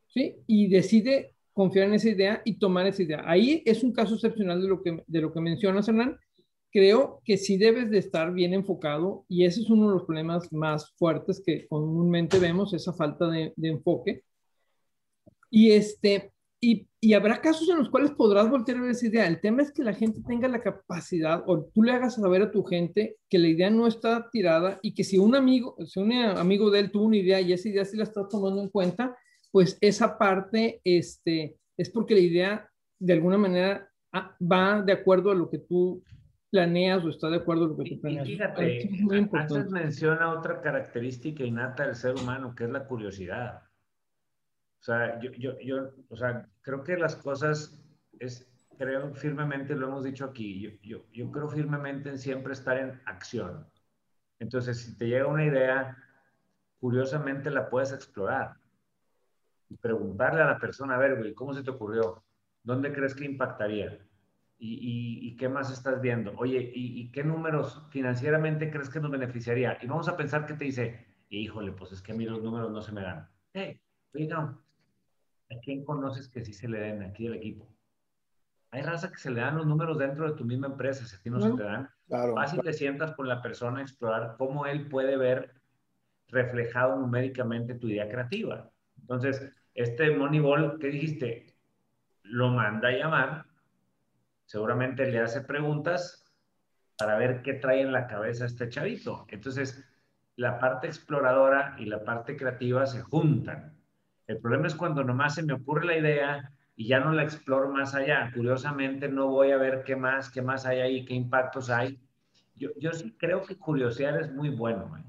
[0.07, 0.37] ¿sí?
[0.47, 3.21] Y decide confiar en esa idea y tomar esa idea.
[3.25, 6.17] Ahí es un caso excepcional de lo que, de lo que mencionas, Hernán.
[6.71, 10.51] Creo que sí debes de estar bien enfocado y ese es uno de los problemas
[10.53, 14.23] más fuertes que comúnmente vemos, esa falta de, de enfoque.
[15.49, 16.31] Y este,
[16.61, 19.27] y, y, habrá casos en los cuales podrás voltear a ver esa idea.
[19.27, 22.51] El tema es que la gente tenga la capacidad o tú le hagas saber a
[22.51, 26.13] tu gente que la idea no está tirada y que si un amigo, si un
[26.13, 29.17] amigo de él tuvo una idea y esa idea sí la está tomando en cuenta,
[29.51, 35.31] pues esa parte este, es porque la idea de alguna manera ah, va de acuerdo
[35.31, 36.03] a lo que tú
[36.51, 38.27] planeas o está de acuerdo a lo que tú planeas.
[38.27, 38.89] Y fíjate,
[39.33, 43.63] antes menciona otra característica innata del ser humano, que es la curiosidad.
[44.81, 47.81] O sea, yo, yo, yo, o sea, creo que las cosas
[48.19, 52.77] es, creo firmemente, lo hemos dicho aquí, yo, yo, yo creo firmemente en siempre estar
[52.77, 53.65] en acción.
[54.39, 55.95] Entonces, si te llega una idea,
[56.79, 58.55] curiosamente la puedes explorar
[59.69, 62.23] y preguntarle a la persona, a ver, güey, ¿cómo se te ocurrió?
[62.63, 63.99] ¿Dónde crees que impactaría?
[64.63, 66.33] ¿Y, y, qué más estás viendo?
[66.37, 69.79] Oye, ¿y, ¿y, qué números financieramente crees que nos beneficiaría?
[69.81, 72.71] Y vamos a pensar que te dice, híjole, pues es que a mí los números
[72.71, 73.27] no se me dan.
[73.53, 73.81] Hey,
[74.13, 74.61] no,
[75.49, 77.67] ¿A quién conoces que sí se le den aquí el equipo?
[78.69, 81.19] Hay raza que se le dan los números dentro de tu misma empresa, si a
[81.19, 81.89] ti no, se te dan.
[82.07, 85.55] Claro, Fácil te sientas con la persona a explorar cómo él puede ver
[86.27, 88.69] reflejado numéricamente tu idea creativa.
[88.99, 91.55] Entonces, este Moneyball, ¿qué dijiste?
[92.21, 93.50] Lo manda a llamar,
[94.51, 96.25] seguramente le hace preguntas
[96.97, 99.25] para ver qué trae en la cabeza este chavito.
[99.29, 99.81] Entonces,
[100.35, 103.77] la parte exploradora y la parte creativa se juntan.
[104.27, 107.69] El problema es cuando nomás se me ocurre la idea y ya no la exploro
[107.69, 108.29] más allá.
[108.35, 111.97] Curiosamente no voy a ver qué más, qué más hay ahí, qué impactos hay.
[112.55, 115.01] Yo, yo sí creo que curiosidad es muy bueno.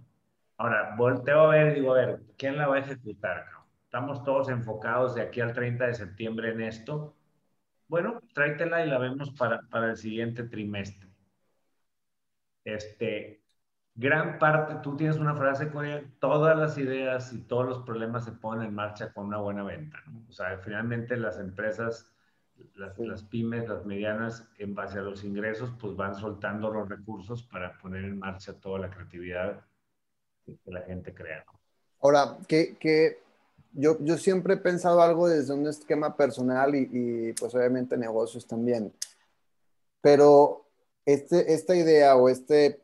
[0.56, 3.46] Ahora, volteo a ver y digo, a ver, ¿quién la va a ejecutar?
[3.86, 7.16] Estamos todos enfocados de aquí al 30 de septiembre en esto.
[7.92, 11.10] Bueno, tráetela y la vemos para, para el siguiente trimestre.
[12.64, 13.42] Este,
[13.94, 15.84] gran parte, tú tienes una frase con
[16.18, 20.02] todas las ideas y todos los problemas se ponen en marcha con una buena venta.
[20.26, 22.10] O sea, finalmente las empresas,
[22.76, 27.42] las, las, pymes, las medianas, en base a los ingresos, pues van soltando los recursos
[27.42, 29.66] para poner en marcha toda la creatividad
[30.46, 31.44] que la gente crea.
[32.00, 33.21] Ahora, que, que
[33.72, 38.46] yo, yo siempre he pensado algo desde un esquema personal y, y pues obviamente negocios
[38.46, 38.92] también.
[40.00, 40.66] Pero
[41.04, 42.82] este, esta idea o este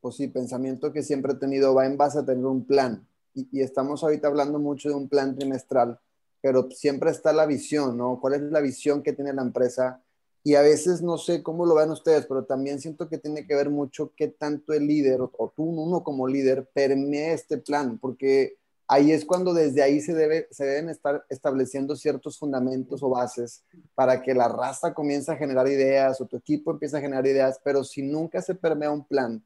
[0.00, 3.06] pues sí, pensamiento que siempre he tenido va en base a tener un plan.
[3.34, 5.98] Y, estamos ahorita hablando mucho de un plan trimestral,
[6.40, 8.18] pero siempre está la visión, ¿no?
[8.20, 10.02] ¿Cuál es la visión que tiene la empresa?
[10.42, 13.54] y a veces no sé cómo lo ven ustedes, pero también siento que tiene que
[13.54, 18.56] ver mucho qué tanto el líder o, tú, uno como líder, permea este plan, porque
[18.90, 23.64] ahí es cuando desde ahí se, debe, se deben estar estableciendo ciertos fundamentos o bases
[23.94, 27.60] para que la raza comience a generar ideas o tu equipo empiece a generar ideas,
[27.64, 29.42] pero si nunca se permea un plan,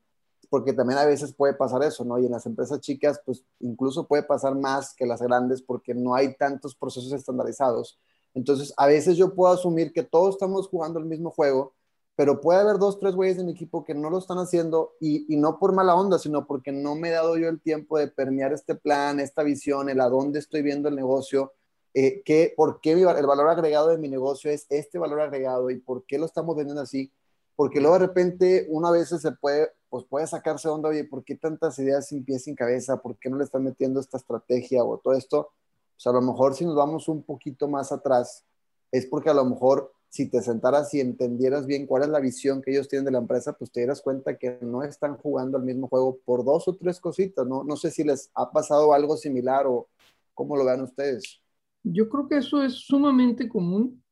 [0.50, 2.18] porque también a veces puede pasar eso, ¿no?
[2.18, 6.14] Y en las empresas chicas, pues incluso puede pasar más que las grandes porque no
[6.14, 7.98] hay tantos procesos estandarizados
[8.34, 11.72] entonces, a veces yo puedo asumir que todos estamos jugando el mismo juego,
[12.16, 15.26] pero puede haber dos, tres güeyes de mi equipo que no lo están haciendo y,
[15.36, 18.52] no por mala onda, sino porque no me he dado yo el tiempo de permear
[18.52, 21.52] este plan, esta visión, el a dónde estoy viendo el negocio,
[21.92, 25.78] eh, que, por qué el valor agregado de mi negocio es este valor agregado y
[25.78, 27.12] por qué lo estamos vendiendo así.
[27.56, 31.24] Porque luego de repente uno a veces se puede, pues puede sacarse onda, oye, ¿por
[31.24, 32.96] qué tantas ideas sin pies sin cabeza?
[32.96, 35.50] ¿Por qué no le están metiendo esta estrategia o todo esto?
[36.04, 38.44] sea, a lo mejor si nos vamos un poquito más atrás,
[38.92, 42.62] es porque a lo mejor si te sentaras y entendieras bien cuál es la visión
[42.62, 45.64] que ellos tienen de la empresa, pues te dieras cuenta que no están jugando al
[45.64, 47.64] mismo juego por dos o tres cositas, ¿no?
[47.64, 49.88] No sé si les ha pasado algo similar o
[50.32, 51.42] cómo lo vean ustedes.
[51.82, 54.04] Yo creo que eso es sumamente común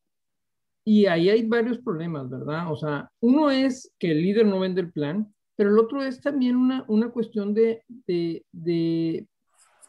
[0.84, 2.72] y ahí hay varios problemas, ¿verdad?
[2.72, 6.20] O sea, uno es que el líder no vende el plan, pero el otro es
[6.20, 9.28] también una, una cuestión de, de, de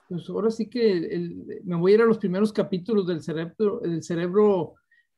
[0.08, 4.04] pues ahora sí que me voy a ir a los primeros capítulos del cerebro, el
[4.04, 4.76] cerebro,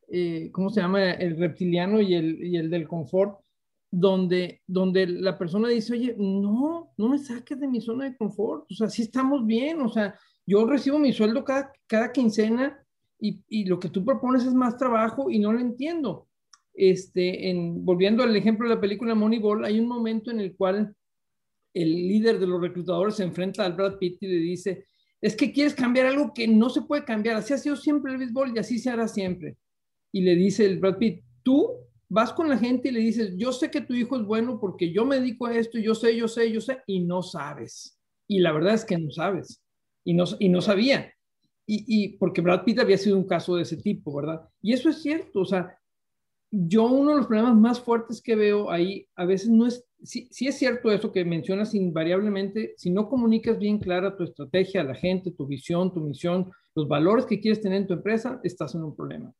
[0.08, 1.12] eh, ¿cómo se llama?
[1.12, 3.40] El reptiliano y el, y el del confort,
[3.90, 8.70] donde, donde la persona dice, oye, no, no me saques de mi zona de confort,
[8.70, 10.14] o sea, sí estamos bien, o sea,
[10.44, 12.78] yo recibo mi sueldo cada, cada quincena
[13.18, 16.28] y, y lo que tú propones es más trabajo y no lo entiendo.
[16.74, 20.94] Este, en, volviendo al ejemplo de la película Moneyball, hay un momento en el cual
[21.72, 24.86] el líder de los reclutadores se enfrenta al Brad Pitt y le dice,
[25.20, 28.18] es que quieres cambiar algo que no se puede cambiar, así ha sido siempre el
[28.18, 29.56] béisbol y así se hará siempre.
[30.16, 31.74] Y le dice el Brad Pitt, tú
[32.08, 34.90] vas con la gente y le dices, yo sé que tu hijo es bueno porque
[34.90, 38.00] yo me dedico a esto, yo sé, yo sé, yo sé, y no sabes.
[38.26, 39.62] Y la verdad es que no sabes.
[40.04, 41.12] Y no, y no sabía.
[41.66, 44.48] Y, y porque Brad Pitt había sido un caso de ese tipo, ¿verdad?
[44.62, 45.78] Y eso es cierto, o sea,
[46.50, 50.28] yo uno de los problemas más fuertes que veo ahí a veces no es, sí,
[50.30, 54.84] sí, es cierto eso que mencionas invariablemente, si no comunicas bien clara tu estrategia a
[54.84, 58.74] la gente, tu visión, tu misión, los valores que quieres tener en tu empresa, estás
[58.74, 59.34] en un problema.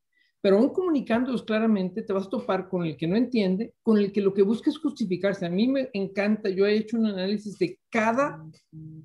[0.47, 4.13] Pero aún comunicándolos claramente, te vas a topar con el que no entiende, con el
[4.13, 5.45] que lo que busca es justificarse.
[5.45, 8.47] A mí me encanta, yo he hecho un análisis de cada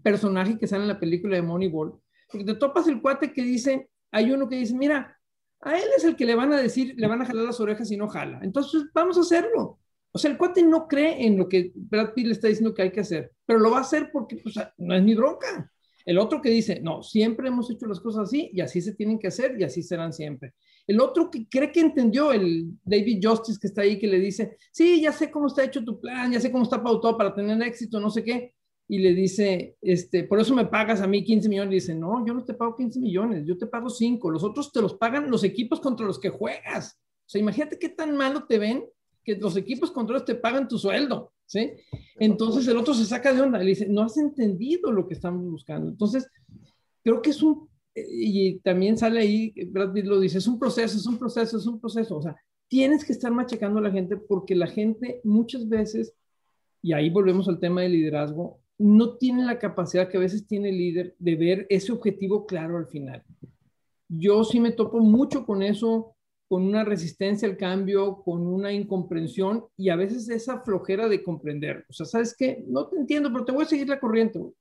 [0.04, 2.00] personaje que sale en la película de Moneyball,
[2.32, 5.18] porque te topas el cuate que dice, hay uno que dice, mira,
[5.62, 7.90] a él es el que le van a decir, le van a jalar las orejas
[7.90, 8.40] y no jala.
[8.44, 9.80] Entonces, vamos a hacerlo.
[10.12, 12.84] O sea, el cuate no cree en lo que Brad Pitt le está diciendo que
[12.84, 15.72] hay que hacer, pero lo va a hacer porque pues, no es mi bronca.
[16.06, 19.18] El otro que dice, no, siempre hemos hecho las cosas así y así se tienen
[19.18, 20.54] que hacer y así serán siempre.
[20.92, 24.58] El otro que cree que entendió, el David Justice que está ahí, que le dice,
[24.72, 27.62] sí, ya sé cómo está hecho tu plan, ya sé cómo está pautado para tener
[27.62, 28.54] éxito, no sé qué
[28.92, 31.72] y le dice, este, por eso me pagas a mí 15 millones.
[31.72, 34.30] Y dice, no, yo no te pago 15 millones, yo te pago 5.
[34.30, 37.00] Los otros te los pagan los equipos contra los que juegas.
[37.26, 38.84] O sea, imagínate qué tan malo te ven
[39.24, 41.72] que los equipos contra los te pagan tu sueldo, ¿sí?
[42.20, 45.14] Entonces el otro se saca de onda y le dice, no has entendido lo que
[45.14, 45.88] estamos buscando.
[45.88, 46.28] Entonces,
[47.02, 50.98] creo que es un, y también sale ahí, Brad Pitt lo dice, es un proceso,
[50.98, 52.18] es un proceso, es un proceso.
[52.18, 52.36] O sea,
[52.68, 56.14] tienes que estar machacando a la gente porque la gente muchas veces,
[56.82, 60.70] y ahí volvemos al tema del liderazgo, no tiene la capacidad que a veces tiene
[60.70, 63.24] el líder de ver ese objetivo claro al final.
[64.08, 66.16] Yo sí me topo mucho con eso,
[66.48, 71.86] con una resistencia al cambio, con una incomprensión y a veces esa flojera de comprender.
[71.90, 72.64] O sea, ¿sabes qué?
[72.68, 74.40] No te entiendo, pero te voy a seguir la corriente.
[74.40, 74.56] O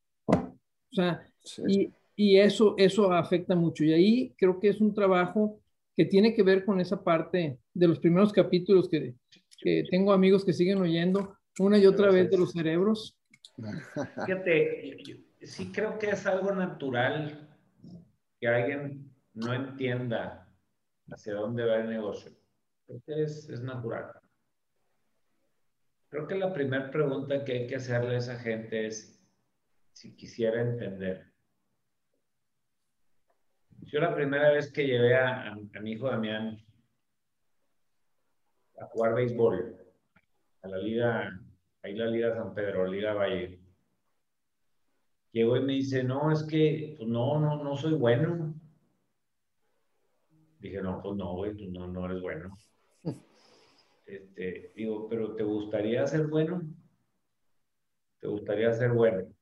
[0.93, 1.23] sea,
[1.67, 1.91] y,
[2.23, 3.85] y, eso, eso afecta mucho.
[3.85, 5.61] Y ahí creo que es un trabajo
[5.97, 9.15] que tiene que ver con esa parte de los primeros capítulos que,
[9.59, 13.21] que tengo amigos que siguen oyendo una y otra vez de los cerebros
[14.27, 14.99] Fíjate,
[15.43, 17.49] sí creo que es algo natural
[18.41, 20.49] que alguien no entienda
[21.11, 22.33] hacia dónde va el negocio.
[22.87, 24.13] Creo que es, es natural.
[26.09, 29.21] Creo que la primera pregunta que hay que hacerle a esa gente es
[29.93, 31.30] si quisiera entender.
[33.83, 36.59] Yo la primera vez que llevé a, a mi hijo Damián
[38.79, 39.77] a jugar béisbol
[40.63, 41.41] a la liga
[41.83, 43.59] ahí la Liga San Pedro, Liga Valle.
[45.33, 48.55] Llegó y me dice, no, es que, pues no, no, no soy bueno.
[50.59, 52.57] Dije, no, pues no, güey, tú no, no eres bueno.
[54.07, 56.63] Este, digo, pero ¿te gustaría ser bueno?
[58.19, 59.33] ¿Te gustaría ser bueno?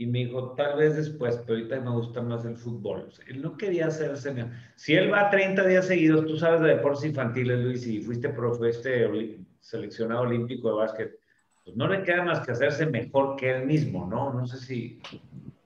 [0.00, 3.12] Y me dijo, tal vez después, pero ahorita me gusta más el fútbol.
[3.26, 4.34] él no quería hacerse...
[4.74, 9.36] Si él va 30 días seguidos, tú sabes de deportes infantiles, Luis, y fuiste, fuiste
[9.60, 11.18] seleccionado olímpico de básquet,
[11.62, 14.32] pues no le queda más que hacerse mejor que él mismo, ¿no?
[14.32, 15.02] No sé si...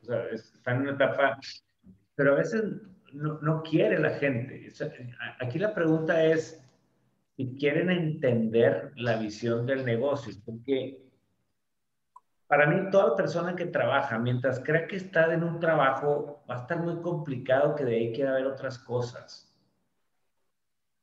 [0.03, 1.38] O sea, está en una etapa...
[2.16, 2.64] Pero a veces
[3.12, 4.68] no, no quiere la gente.
[5.38, 6.61] Aquí la pregunta es
[7.37, 11.04] si quieren entender la visión del negocio, porque
[12.55, 16.61] para mí toda persona que trabaja, mientras crea que está en un trabajo, va a
[16.61, 19.53] estar muy complicado que de ahí quiera ver otras cosas.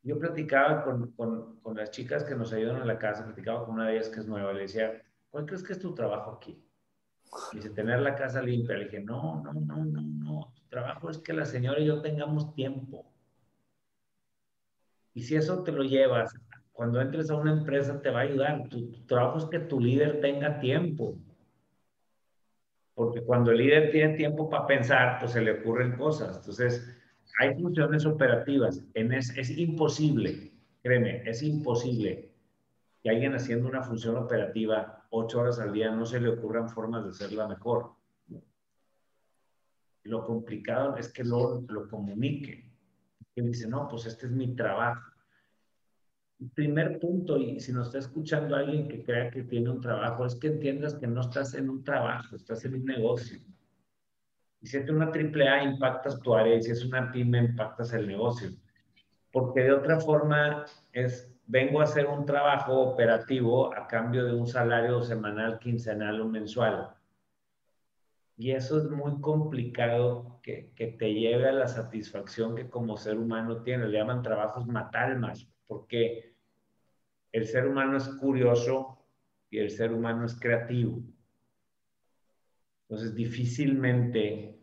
[0.02, 3.88] Yo platicaba con, con, las chicas que nos ayudan en la casa, platicaba con una
[3.88, 6.64] de ellas que es nueva, le decía, ¿cuál crees que es tu trabajo aquí?
[7.52, 8.78] Dice, tener la casa limpia.
[8.78, 10.54] Le dije, no, no, no, no, no.
[10.56, 13.12] Tu trabajo es que la señora y yo tengamos tiempo.
[15.14, 16.34] Y si eso te lo llevas,
[16.72, 18.70] cuando entres a una empresa te va a ayudar.
[18.70, 21.18] tu trabajo es que tu líder tenga tiempo
[22.94, 26.38] porque cuando el líder tiene tiempo para pensar, pues se le ocurren cosas.
[26.38, 26.88] Entonces,
[27.40, 28.84] hay funciones operativas.
[28.94, 30.52] En es, es imposible,
[30.84, 32.32] créeme, es imposible
[33.02, 37.04] que alguien haciendo una función operativa ocho horas al día no se le ocurran formas
[37.04, 37.92] de hacerla mejor.
[40.04, 42.70] Lo complicado es que lo, lo comunique.
[43.36, 45.11] Que dice, no, pues este es mi trabajo
[46.50, 50.36] primer punto, y si nos está escuchando alguien que crea que tiene un trabajo, es
[50.36, 53.40] que entiendas que no estás en un trabajo, estás en un negocio.
[54.60, 58.08] Y si es una triple A, impactas tu área, si es una pyme, impactas el
[58.08, 58.50] negocio.
[59.32, 64.48] Porque de otra forma es, vengo a hacer un trabajo operativo a cambio de un
[64.48, 66.90] salario semanal, quincenal o mensual.
[68.38, 73.18] Y eso es muy complicado que, que te lleve a la satisfacción que como ser
[73.18, 73.88] humano tiene.
[73.88, 76.31] Le llaman trabajos matalmas, porque
[77.32, 78.98] el ser humano es curioso
[79.50, 81.02] y el ser humano es creativo.
[82.84, 84.60] Entonces, difícilmente,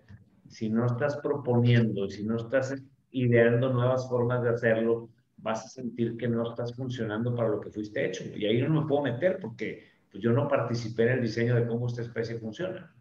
[0.48, 2.74] si no estás proponiendo, si no estás
[3.10, 7.70] ideando nuevas formas de hacerlo, vas a sentir que no estás funcionando para lo que
[7.70, 8.24] fuiste hecho.
[8.36, 11.66] Y ahí no me puedo meter porque pues, yo no participé en el diseño de
[11.66, 12.94] cómo esta especie funciona.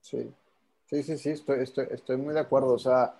[0.00, 0.30] Sí,
[0.86, 2.72] sí, sí, sí, estoy, estoy, estoy muy de acuerdo.
[2.72, 3.14] O sea,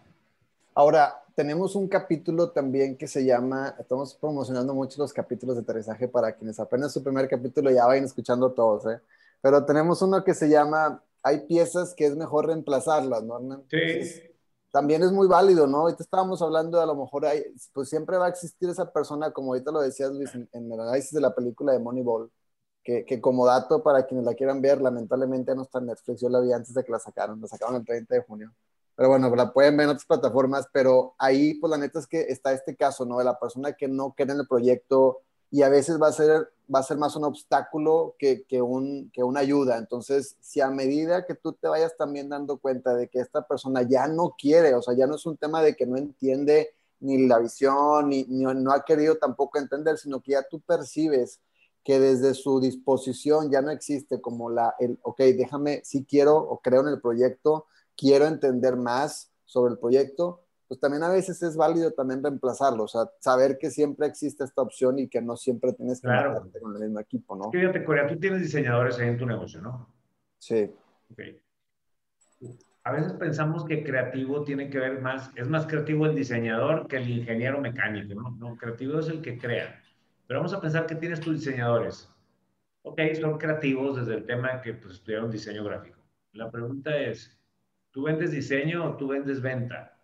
[0.79, 6.07] ahora, tenemos un capítulo también que se llama, estamos promocionando mucho los capítulos de aterrizaje
[6.07, 9.01] para quienes apenas su primer capítulo ya vayan escuchando todos, ¿eh?
[9.41, 14.23] Pero tenemos uno que se llama, hay piezas que es mejor reemplazarlas, ¿no, Sí.
[14.71, 15.79] también es muy válido, ¿no?
[15.79, 19.33] Ahorita estábamos hablando de a lo mejor hay, pues siempre va a existir esa persona,
[19.33, 22.31] como ahorita lo decías Luis, en, en el análisis de la película de Moneyball,
[22.85, 26.29] que, que, como dato para quienes la quieran ver, lamentablemente no está en Netflix, yo
[26.29, 28.53] la vi antes de que la sacaron, la sacaron el 30 de junio
[28.99, 32.23] pero bueno, la pueden ver en otras plataformas, pero ahí, pues la neta es que
[32.23, 33.19] está este caso, ¿no?
[33.19, 35.21] De la persona que no queda en el proyecto
[35.53, 39.09] y a veces va a ser, va a ser más un obstáculo que, que, un,
[39.13, 39.79] que una ayuda.
[39.79, 43.83] Entonces, si a medida que tú te vayas también dando cuenta de que esta persona
[43.83, 47.25] ya no quiere, o sea, ya no es un tema de que no entiende ni
[47.29, 51.39] la visión, ni, ni no ha querido tampoco entender, sino que ya tú percibes
[51.85, 56.59] que desde su disposición ya no existe como la, el, ok, déjame, si quiero o
[56.59, 57.67] creo en el proyecto,
[57.99, 62.89] quiero entender más sobre el proyecto, pues también a veces es válido también reemplazarlo, o
[62.89, 66.49] sea, saber que siempre existe esta opción y que no siempre tienes que claro.
[66.61, 67.51] con el mismo equipo, ¿no?
[67.51, 69.89] Fíjate, Corea, tú tienes diseñadores ahí en tu negocio, ¿no?
[70.39, 70.71] Sí.
[71.13, 71.41] Okay.
[72.85, 76.99] A veces pensamos que creativo tiene que ver más, es más creativo el diseñador que
[76.99, 78.31] el ingeniero mecánico, ¿no?
[78.31, 79.83] No, creativo es el que crea.
[80.27, 82.11] Pero vamos a pensar que tienes tus diseñadores.
[82.83, 85.99] Ok, son creativos desde el tema que pues, estudiaron diseño gráfico.
[86.33, 87.38] La pregunta es,
[87.90, 89.96] ¿Tú vendes diseño o tú vendes venta?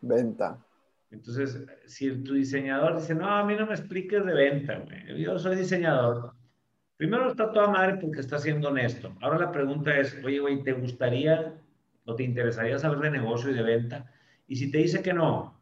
[0.00, 0.64] Venta.
[1.10, 4.84] Entonces, si tu diseñador dice, no, a mí no me expliques de venta,
[5.16, 6.34] yo soy diseñador.
[6.96, 9.14] Primero está toda madre porque está siendo honesto.
[9.20, 11.54] Ahora la pregunta es, oye, güey, ¿te gustaría
[12.04, 14.10] o te interesaría saber de negocio y de venta?
[14.46, 15.58] Y si te dice que no,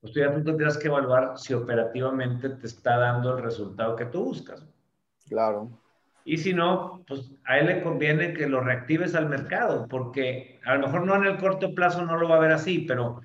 [0.00, 4.06] pues tú ya tú tendrás que evaluar si operativamente te está dando el resultado que
[4.06, 4.66] tú buscas.
[5.28, 5.81] Claro.
[6.24, 10.74] Y si no, pues a él le conviene que lo reactives al mercado, porque a
[10.74, 13.20] lo mejor no en el corto plazo no lo va a ver así, pero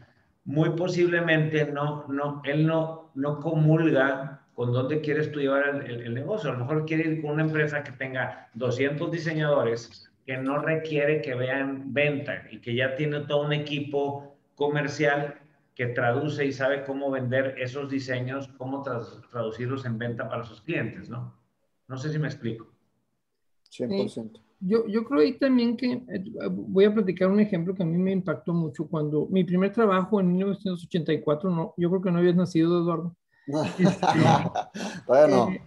[0.46, 6.14] muy posiblemente no, no, él no, no comulga con dónde quieres tú llevar el, el,
[6.14, 6.50] negocio.
[6.50, 11.22] A lo mejor quiere ir con una empresa que tenga 200 diseñadores, que no requiere
[11.22, 15.36] que vean venta y que ya tiene todo un equipo comercial
[15.76, 21.08] que traduce y sabe cómo vender esos diseños, cómo traducirlos en venta para sus clientes,
[21.08, 21.38] ¿no?
[21.88, 22.77] No sé si me explico.
[23.70, 24.40] 100%.
[24.60, 27.98] yo, yo creo ahí también que eh, voy a platicar un ejemplo que a mí
[27.98, 32.36] me impactó mucho cuando mi primer trabajo en 1984, no, yo creo que no habías
[32.36, 33.16] nacido, Eduardo.
[33.80, 34.06] Este,
[35.08, 35.50] bueno.
[35.52, 35.62] Eh,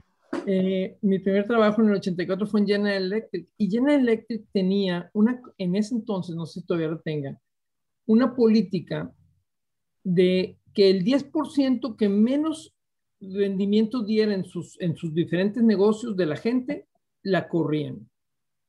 [0.46, 5.10] Eh, mi primer trabajo en el 84 fue en General Electric y General Electric tenía
[5.12, 7.38] una, en ese entonces, no sé si todavía lo tenga,
[8.06, 9.12] una política
[10.02, 12.74] de que el 10% que menos
[13.20, 16.86] rendimiento diera en sus, en sus diferentes negocios de la gente,
[17.22, 18.08] la corrían.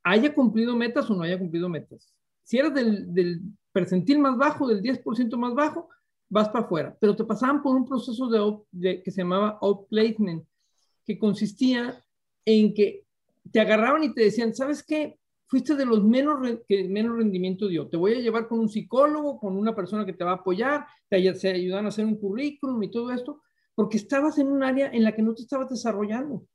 [0.04, 2.14] Haya cumplido metas o no haya cumplido metas.
[2.44, 3.42] Si eras del,
[3.72, 5.90] percentil más bajo, del 10% más bajo,
[6.30, 6.98] vas para afuera.
[7.00, 10.44] Pero te pasaban por un proceso de, que se llamaba outplacement,
[11.06, 12.04] que consistía
[12.46, 13.06] en que
[13.52, 15.18] te agarraban y te decían, ¿sabes qué?
[15.48, 17.88] Fuiste de los menos que menos rendimiento dio.
[17.88, 20.86] Te voy a llevar con un psicólogo, con una persona que te va a apoyar,
[21.10, 23.42] te, te ayudan a hacer un currículum y todo esto,
[23.76, 26.46] porque estabas en un área en la que no te estabas desarrollando.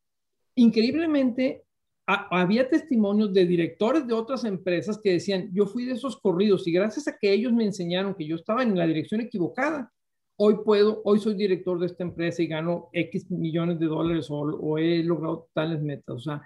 [0.55, 1.66] Increíblemente,
[2.07, 6.73] había testimonios de directores de otras empresas que decían, yo fui de esos corridos y
[6.73, 9.93] gracias a que ellos me enseñaron que yo estaba en la dirección equivocada,
[10.37, 14.79] hoy puedo, hoy soy director de esta empresa y gano X millones de dólares o,
[14.79, 16.17] he logrado tales metas.
[16.17, 16.43] O sea,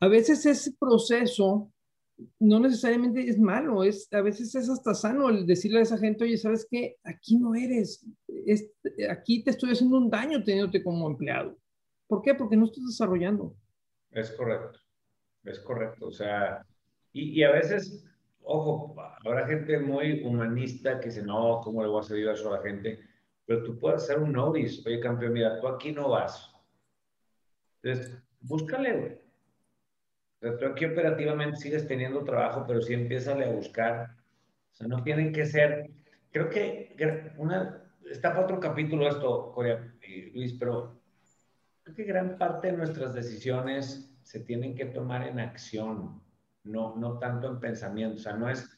[0.00, 1.70] a veces ese proceso
[2.40, 6.24] no necesariamente es malo, es, a veces es hasta sano el decirle a esa gente,
[6.24, 6.96] oye, ¿sabes qué?
[7.04, 8.70] Aquí no eres, es,
[9.08, 11.56] aquí te estoy haciendo un daño teniéndote como empleado.
[12.08, 12.34] ¿Por qué?
[12.34, 13.54] Porque no estás desarrollando.
[14.10, 14.80] Es correcto,
[15.44, 16.06] es correcto.
[16.08, 16.64] O sea,
[17.12, 18.04] y, a veces,
[18.42, 18.94] ojo,
[19.24, 22.62] habrá gente muy humanista que dice, no, ¿cómo le voy a hacer eso a la
[22.62, 23.00] gente?
[23.46, 26.52] Pero tú puedes hacer un notice, oye, campeón, mira, tú aquí no vas.
[27.82, 29.12] Entonces, búscale, güey.
[29.12, 34.16] O sea, tú aquí operativamente sigues teniendo trabajo, pero sí empieza a buscar.
[34.72, 35.90] O sea, no tienen que ser.
[36.32, 36.94] Creo que
[37.36, 40.99] una, está para otro capítulo esto, Corea y Luis, pero
[41.94, 46.22] que gran parte de nuestras decisiones se tienen que tomar en acción,
[46.64, 48.16] no, no tanto en pensamiento.
[48.16, 48.76] O sea, no es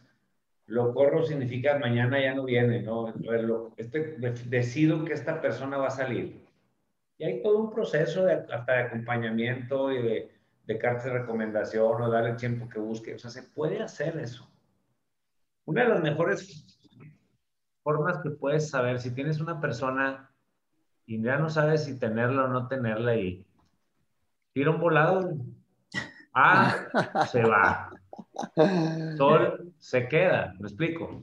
[0.66, 3.12] lo corro significa mañana ya no viene, ¿no?
[3.76, 6.46] Este, decido que esta persona va a salir.
[7.18, 12.00] Y hay todo un proceso de, hasta de acompañamiento y de, de cartas de recomendación
[12.00, 13.14] o darle el tiempo que busque.
[13.14, 14.50] O sea, se puede hacer eso.
[15.64, 16.80] Una de las mejores
[17.82, 20.31] formas que puedes saber si tienes una persona
[21.06, 23.44] y ya no sabes si tenerla o no tenerla y
[24.52, 25.34] tira un volado.
[26.34, 26.74] Ah,
[27.30, 27.90] se va.
[29.16, 31.22] Sol se queda, me explico.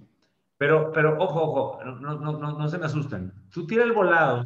[0.57, 3.31] Pero, pero ojo, ojo, no, no, no, no se me asusten.
[3.49, 4.45] Tú tira el volado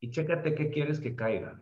[0.00, 1.60] y chécate qué quieres que caiga.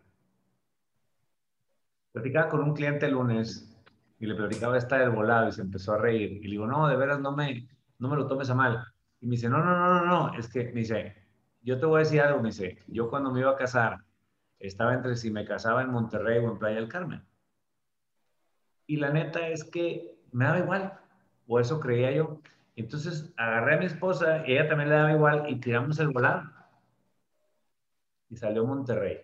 [2.12, 3.70] Platicaba con un cliente el lunes
[4.18, 6.32] y le platicaba esta del volado y se empezó a reír.
[6.32, 8.89] Y le digo, no, de veras no me, no me lo tomes a mal.
[9.20, 11.14] Y me dice, no, no, no, no, no, es que me dice,
[11.62, 13.98] yo te voy a decir algo, me dice, yo cuando me iba a casar,
[14.58, 17.22] estaba entre si me casaba en Monterrey o en Playa del Carmen.
[18.86, 20.98] Y la neta es que me daba igual,
[21.46, 22.40] o eso creía yo.
[22.76, 26.50] Entonces agarré a mi esposa ella también le daba igual y tiramos el volado.
[28.30, 29.18] Y salió Monterrey.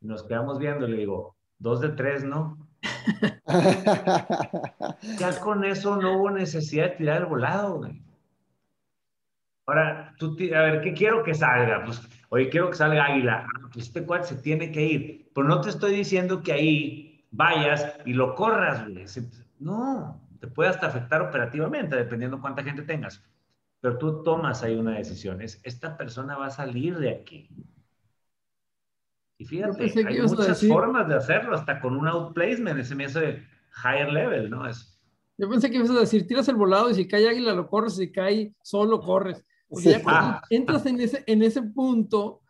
[0.00, 2.58] Y nos quedamos viendo y le digo, dos de tres, ¿no?
[5.18, 8.05] ya con eso no hubo necesidad de tirar el volado, güey.
[9.66, 11.84] Ahora, tú, a ver, ¿qué quiero que salga?
[11.84, 13.46] Pues, oye, quiero que salga Águila.
[13.46, 15.30] Ah, pues este cual se tiene que ir.
[15.34, 19.04] Pero no te estoy diciendo que ahí vayas y lo corras, güey.
[19.58, 23.24] No, te puede hasta afectar operativamente, dependiendo cuánta gente tengas.
[23.80, 25.42] Pero tú tomas ahí una decisión.
[25.42, 27.48] Es, esta persona va a salir de aquí.
[29.38, 33.42] Y fíjate, hay muchas formas de hacerlo, hasta con un outplacement, ese me hace
[33.84, 34.66] higher level, ¿no?
[34.66, 34.96] Es,
[35.38, 37.96] yo pensé que ibas a decir, tiras el volado y si cae águila lo corres,
[37.96, 39.44] si cae solo corres.
[39.68, 40.42] O sea, ah.
[40.50, 42.42] entras en ese, en ese punto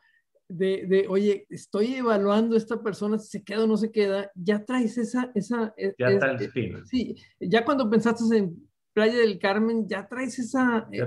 [0.49, 4.31] de, de, oye, estoy evaluando a esta persona si se queda o no se queda,
[4.35, 5.31] ya traes esa...
[5.35, 6.87] esa e, ya está el spin.
[6.87, 11.07] Sí, ya cuando pensaste en Playa del Carmen, ya traes esa, e,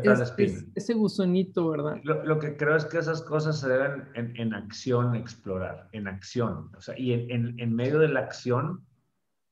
[0.76, 2.00] ese gusonito, ¿verdad?
[2.04, 6.08] Lo, lo, que creo es que esas cosas se deben en, en acción explorar, en
[6.08, 6.70] acción.
[6.76, 8.86] O sea, y en, en, en medio de la acción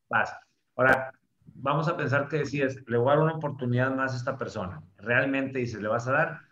[0.09, 0.31] vas.
[0.75, 1.11] Ahora,
[1.55, 4.83] vamos a pensar que decides, le voy a dar una oportunidad más a esta persona.
[4.97, 6.46] Realmente dices, ¿le vas a dar?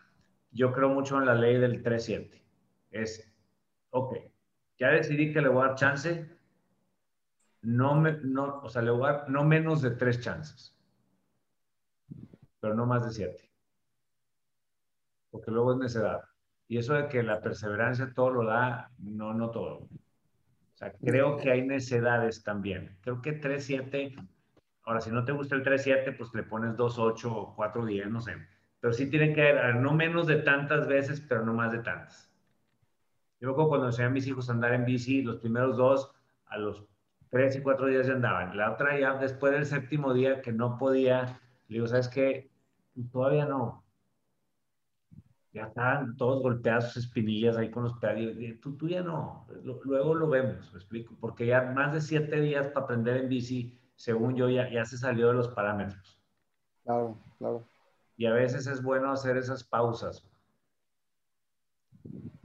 [0.55, 2.41] Yo creo mucho en la ley del 3-7.
[2.89, 3.29] Es,
[3.89, 4.15] ok,
[4.79, 6.29] ya decidí que le voy a dar chance,
[7.61, 10.73] no, me, no, o sea, le voy a dar no menos de tres chances,
[12.61, 13.51] pero no más de siete.
[15.29, 16.23] Porque luego es necedad.
[16.69, 19.79] Y eso de que la perseverancia todo lo da, no, no todo.
[19.79, 22.97] O sea, creo que hay necedades también.
[23.01, 24.15] Creo que 3-7,
[24.83, 28.54] ahora si no te gusta el 3-7, pues le pones 2-8 o 4-10, no sé
[28.85, 32.31] pero sí tienen que haber no menos de tantas veces, pero no más de tantas.
[33.39, 36.11] Yo recuerdo cuando enseñé a mis hijos a andar en bici, los primeros dos,
[36.45, 36.85] a los
[37.31, 38.55] tres y cuatro días ya andaban.
[38.55, 42.51] La otra ya después del séptimo día que no podía, le digo, ¿sabes qué?
[43.11, 43.83] Todavía no.
[45.51, 48.59] ya estaban todos golpeados sus espinillas ahí con los pedales.
[48.61, 49.47] Tú, tú ya no,
[49.83, 53.79] luego lo vemos, me explico, porque ya más de siete días para aprender en bici,
[53.95, 56.19] según yo, ya, ya se salió de los parámetros.
[56.83, 57.67] Claro, claro.
[58.17, 60.25] Y a veces es bueno hacer esas pausas.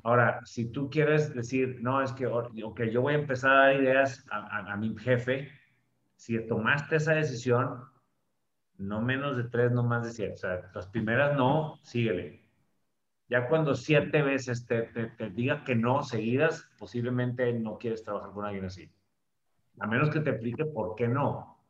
[0.03, 3.77] Ahora, si tú quieres decir, no, es que, ok, yo voy a empezar a dar
[3.77, 5.51] ideas a, a mi jefe,
[6.17, 7.85] si tomaste esa decisión,
[8.81, 10.35] no menos de tres, no más de siete.
[10.35, 12.45] O sea, las primeras no, síguele.
[13.29, 18.45] Ya cuando siete veces te, te, diga que no seguidas, posiblemente no quieres trabajar con
[18.45, 18.91] alguien así.
[19.79, 21.63] A menos que te explique por qué no.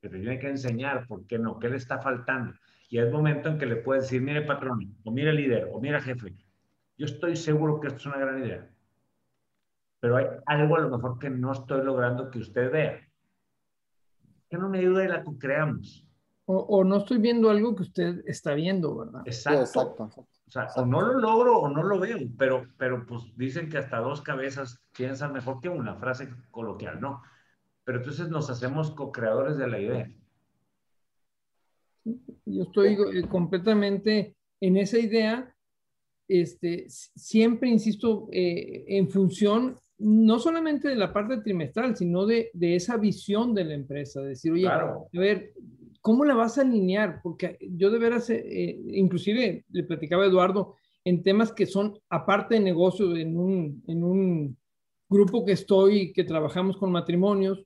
[0.00, 2.54] Que te tiene que enseñar por qué no, qué le está faltando.
[2.92, 5.98] Y es momento en que le puedes decir, mire patrón, o mire líder, o mire
[6.02, 6.36] jefe,
[6.98, 8.70] yo estoy seguro que esto es una gran idea.
[9.98, 13.00] Pero hay algo a lo mejor que no estoy logrando que usted vea.
[14.50, 16.06] Que no me ayude y la creamos.
[16.44, 19.22] O, o, no estoy viendo algo que usted está viendo, ¿verdad?
[19.24, 19.62] Exacto.
[19.62, 20.26] exacto.
[20.46, 23.78] O sea, o no lo logro o no lo veo, pero, pero pues dicen que
[23.78, 27.22] hasta dos cabezas piensan mejor que una frase coloquial, ¿no?
[27.84, 30.10] Pero entonces nos hacemos co-creadores de la idea.
[32.44, 35.54] Yo estoy eh, completamente en esa idea,
[36.28, 42.74] este, siempre insisto, eh, en función no solamente de la parte trimestral, sino de, de
[42.74, 45.52] esa visión de la empresa, decir, oye, a ver,
[46.00, 47.20] ¿cómo la vas a alinear?
[47.22, 50.74] Porque yo de veras, eh, inclusive le platicaba a Eduardo
[51.04, 54.56] en temas que son aparte de negocio, en un, en un
[55.08, 57.64] grupo que estoy, que trabajamos con matrimonios,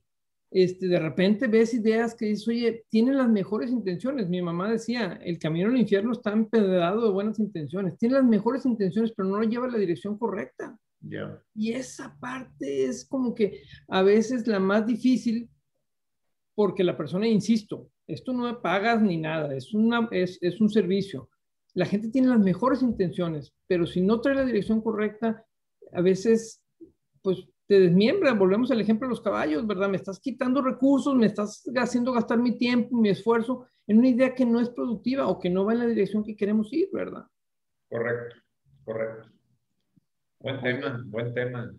[0.49, 4.29] este, de repente ves ideas que dices, oye, tienen las mejores intenciones.
[4.29, 7.97] Mi mamá decía, el camino al infierno está empedrado de buenas intenciones.
[7.97, 10.77] Tiene las mejores intenciones, pero no lo lleva a la dirección correcta.
[11.53, 15.49] Y esa parte es como que a veces la más difícil
[16.55, 20.69] porque la persona, insisto, esto no me pagas ni nada, es, una, es, es un
[20.69, 21.29] servicio.
[21.75, 25.45] La gente tiene las mejores intenciones, pero si no trae la dirección correcta,
[25.93, 26.63] a veces,
[27.21, 28.33] pues te desmiembra.
[28.33, 29.89] Volvemos al ejemplo de los caballos, ¿verdad?
[29.89, 34.33] Me estás quitando recursos, me estás haciendo gastar mi tiempo, mi esfuerzo en una idea
[34.33, 37.25] que no es productiva o que no va en la dirección que queremos ir, ¿verdad?
[37.89, 38.35] Correcto,
[38.83, 39.29] correcto.
[40.39, 41.73] Buen tema, buen tema.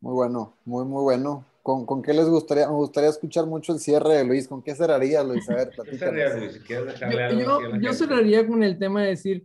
[0.00, 1.44] Muy bueno, muy, muy bueno.
[1.62, 2.66] ¿Con, ¿Con, qué les gustaría?
[2.66, 4.48] Me gustaría escuchar mucho el cierre de Luis.
[4.48, 5.48] ¿Con qué cerraría, Luis?
[5.48, 6.60] A ver, ¿Qué cerraría, Luis?
[7.44, 9.44] yo, yo, cerraría con el tema de decir,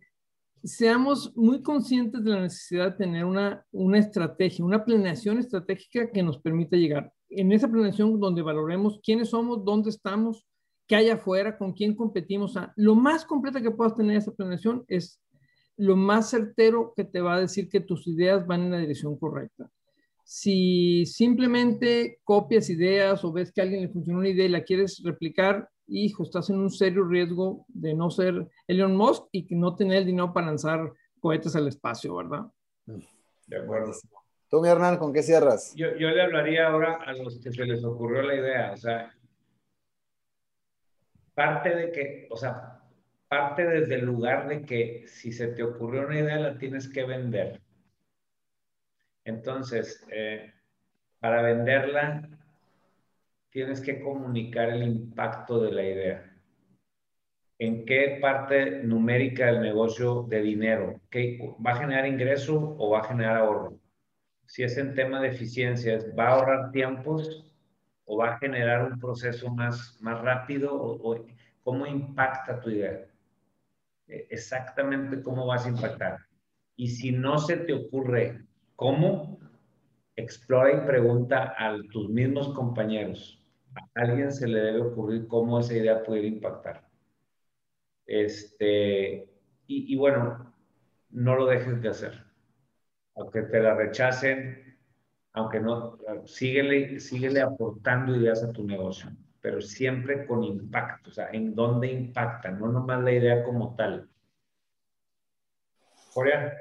[0.67, 6.23] seamos muy conscientes de la necesidad de tener una, una estrategia, una planeación estratégica que
[6.23, 7.11] nos permita llegar.
[7.29, 10.45] En esa planeación donde valoremos quiénes somos, dónde estamos,
[10.87, 12.55] qué hay afuera, con quién competimos.
[12.75, 15.21] lo más completa que puedas tener esa planeación es
[15.77, 19.17] lo más certero que te va a decir que tus ideas van en la dirección
[19.17, 19.69] correcta
[20.29, 24.65] si simplemente copias ideas o ves que a alguien le funciona una idea y la
[24.65, 29.55] quieres replicar, hijo, estás en un serio riesgo de no ser Elon Musk y que
[29.55, 32.45] no tener el dinero para lanzar cohetes al espacio, ¿verdad?
[33.47, 33.93] De acuerdo.
[34.49, 35.73] Tú, mi Hernán, ¿con qué cierras?
[35.75, 39.13] Yo, yo le hablaría ahora a los que se les ocurrió la idea, o sea,
[41.33, 42.81] parte de que, o sea,
[43.27, 47.03] parte desde el lugar de que si se te ocurrió una idea la tienes que
[47.03, 47.61] vender.
[49.25, 50.53] Entonces, eh,
[51.19, 52.29] para venderla,
[53.57, 56.31] tienes que comunicar el impacto de la idea.
[57.57, 61.01] ¿En qué parte numérica del negocio de dinero?
[61.65, 63.79] ¿Va a generar ingreso o va a generar ahorro?
[64.45, 67.51] Si es en tema de eficiencias, ¿va a ahorrar tiempos
[68.05, 70.75] o va a generar un proceso más, más rápido?
[70.75, 71.25] o
[71.63, 73.07] cómo impacta tu idea?
[74.07, 76.19] E, exactamente cómo vas a impactar.
[76.75, 78.45] Y si no se te ocurre
[78.75, 79.39] ¿Cómo?
[80.15, 83.36] Explora y pregunta a tus mismos compañeros.
[83.95, 86.87] Alguien se le debe ocurrir cómo esa idea puede impactar.
[88.05, 89.29] Este,
[89.67, 90.53] y, bueno,
[91.09, 92.23] no lo dejes de hacer.
[93.15, 94.77] Aunque te la rechacen,
[95.33, 99.09] aunque no, síguele, síguele aportando ideas a tu negocio,
[99.41, 104.09] pero siempre con impacto, o sea, en dónde impacta, no nomás la idea como tal.
[106.13, 106.53] Corea.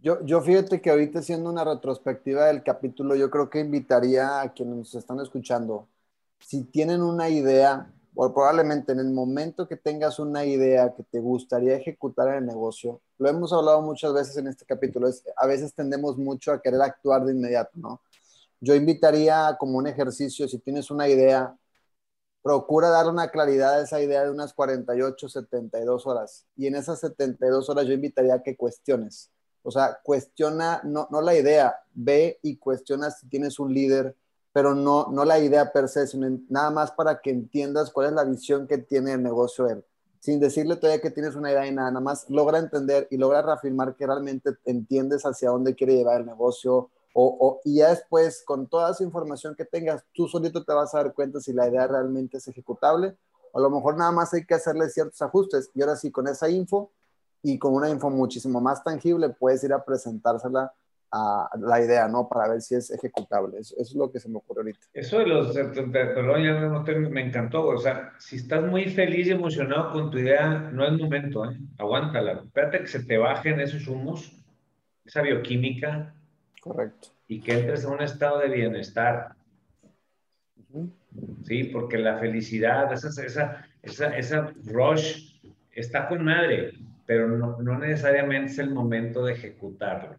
[0.00, 4.52] Yo, yo fíjate que ahorita haciendo una retrospectiva del capítulo, yo creo que invitaría a
[4.52, 5.88] quienes nos están escuchando,
[6.40, 11.20] si tienen una idea, o probablemente en el momento que tengas una idea que te
[11.20, 15.46] gustaría ejecutar en el negocio, lo hemos hablado muchas veces en este capítulo, es, a
[15.46, 18.02] veces tendemos mucho a querer actuar de inmediato, ¿no?
[18.60, 21.56] Yo invitaría como un ejercicio, si tienes una idea,
[22.42, 26.46] procura dar una claridad a esa idea de unas 48, 72 horas.
[26.56, 29.30] Y en esas 72 horas yo invitaría a que cuestiones
[29.68, 34.16] o sea, cuestiona no, no la idea, ve y cuestiona si tienes un líder,
[34.58, 38.12] pero no, no la idea per se, sino nada más para que entiendas cuál es
[38.12, 39.84] la visión que tiene el negocio él.
[40.18, 43.40] sin decirle todavía que tienes una idea y nada, nada más logra entender y logra
[43.40, 48.66] reafirmar que realmente entiendes hacia dónde quiere llevar el negocio, o, y ya después, con
[48.66, 51.86] toda esa información que tengas, tú solito te vas a dar cuenta si la idea
[51.86, 53.16] realmente es ejecutable.
[53.52, 55.70] O a lo mejor nada más hay que hacerle ciertos ajustes.
[55.72, 56.90] Y ahora sí, con esa info
[57.42, 60.72] y con una info muchísimo más tangible, puedes ir a presentársela
[61.10, 62.28] a la idea, ¿no?
[62.28, 63.58] Para ver si es ejecutable.
[63.58, 64.86] Eso, es lo que se me ocurre ahorita.
[64.92, 67.66] Eso de los, perdón, ya no me encantó.
[67.66, 71.56] O sea, si estás muy feliz y emocionado con tu idea, no es momento, ¿eh?
[71.78, 72.42] Aguántala.
[72.44, 74.32] Espérate que se te bajen esos humos,
[75.04, 76.14] esa bioquímica.
[76.60, 77.08] Correcto.
[77.26, 79.34] Y que entres en un estado de bienestar.
[81.44, 85.40] Sí, porque la felicidad, esa, esa, esa, esa rush
[85.72, 86.74] está con madre,
[87.06, 90.16] pero no, no necesariamente es el momento de ejecutarlo.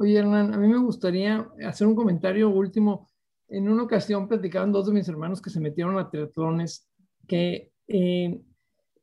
[0.00, 3.10] Oye, Hernán, a mí me gustaría hacer un comentario último.
[3.48, 6.88] En una ocasión platicaban dos de mis hermanos que se metieron a triatlones,
[7.28, 8.40] que eh,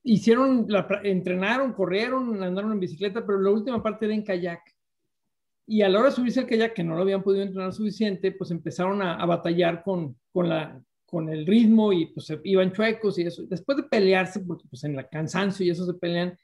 [0.01, 4.59] hicieron, la, entrenaron, corrieron, andaron en bicicleta, pero la última parte era en kayak.
[5.67, 8.31] Y a la hora de subirse al kayak, que no lo habían podido entrenar suficiente,
[8.31, 13.21] pues empezaron a, batallar con, con, la, con el ritmo y pues iban chuecos y
[13.21, 13.43] eso.
[13.45, 16.35] Después de pelearse, porque pues en la cansancio y eso se pelean,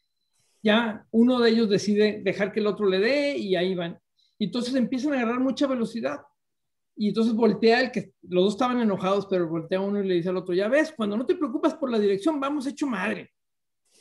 [0.62, 3.98] ya uno de ellos decide dejar que el otro le dé y ahí van.
[4.38, 6.22] Y entonces empiezan a agarrar mucha velocidad.
[6.96, 10.30] Y entonces voltea el que, los dos estaban enojados, pero voltea uno y le dice
[10.30, 13.32] al otro, ya ves, cuando no te preocupas por la dirección, vamos hecho madre.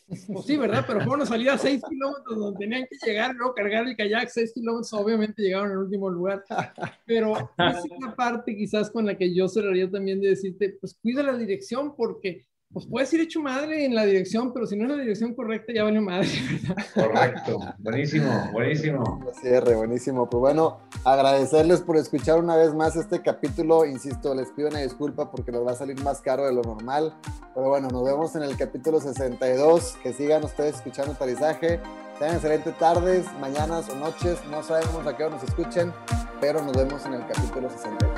[0.07, 0.85] Pues sí, ¿verdad?
[0.87, 4.29] Pero fueron a salir a seis kilómetros donde tenían que llegar, luego cargar el kayak,
[4.29, 6.45] seis kilómetros, obviamente llegaron al último lugar.
[7.07, 10.99] Pero esa es una parte quizás con la que yo cerraría también de decirte, pues
[11.01, 14.85] cuida la dirección porque pues puedes ir hecho madre en la dirección, pero si no
[14.85, 16.29] es la dirección correcta, ya vale madre,
[16.95, 19.21] Correcto, buenísimo, buenísimo.
[19.41, 20.29] Cierre, buenísimo.
[20.31, 23.85] Pues bueno, agradecerles por escuchar una vez más este capítulo.
[23.85, 27.15] Insisto, les pido una disculpa porque les va a salir más caro de lo normal.
[27.55, 29.99] Pero bueno, nos vemos en el capítulo 62.
[30.03, 31.81] Que sigan ustedes escuchando Tarizaje.
[32.19, 34.39] Tengan excelentes tardes, mañanas o noches.
[34.51, 35.93] No sabemos a qué hora nos escuchen,
[36.41, 38.13] pero nos vemos en el capítulo 62.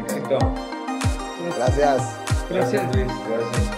[0.00, 0.38] Éxito.
[1.56, 2.02] Gracias.
[2.48, 3.12] Gracias, Luis.
[3.28, 3.75] Gracias.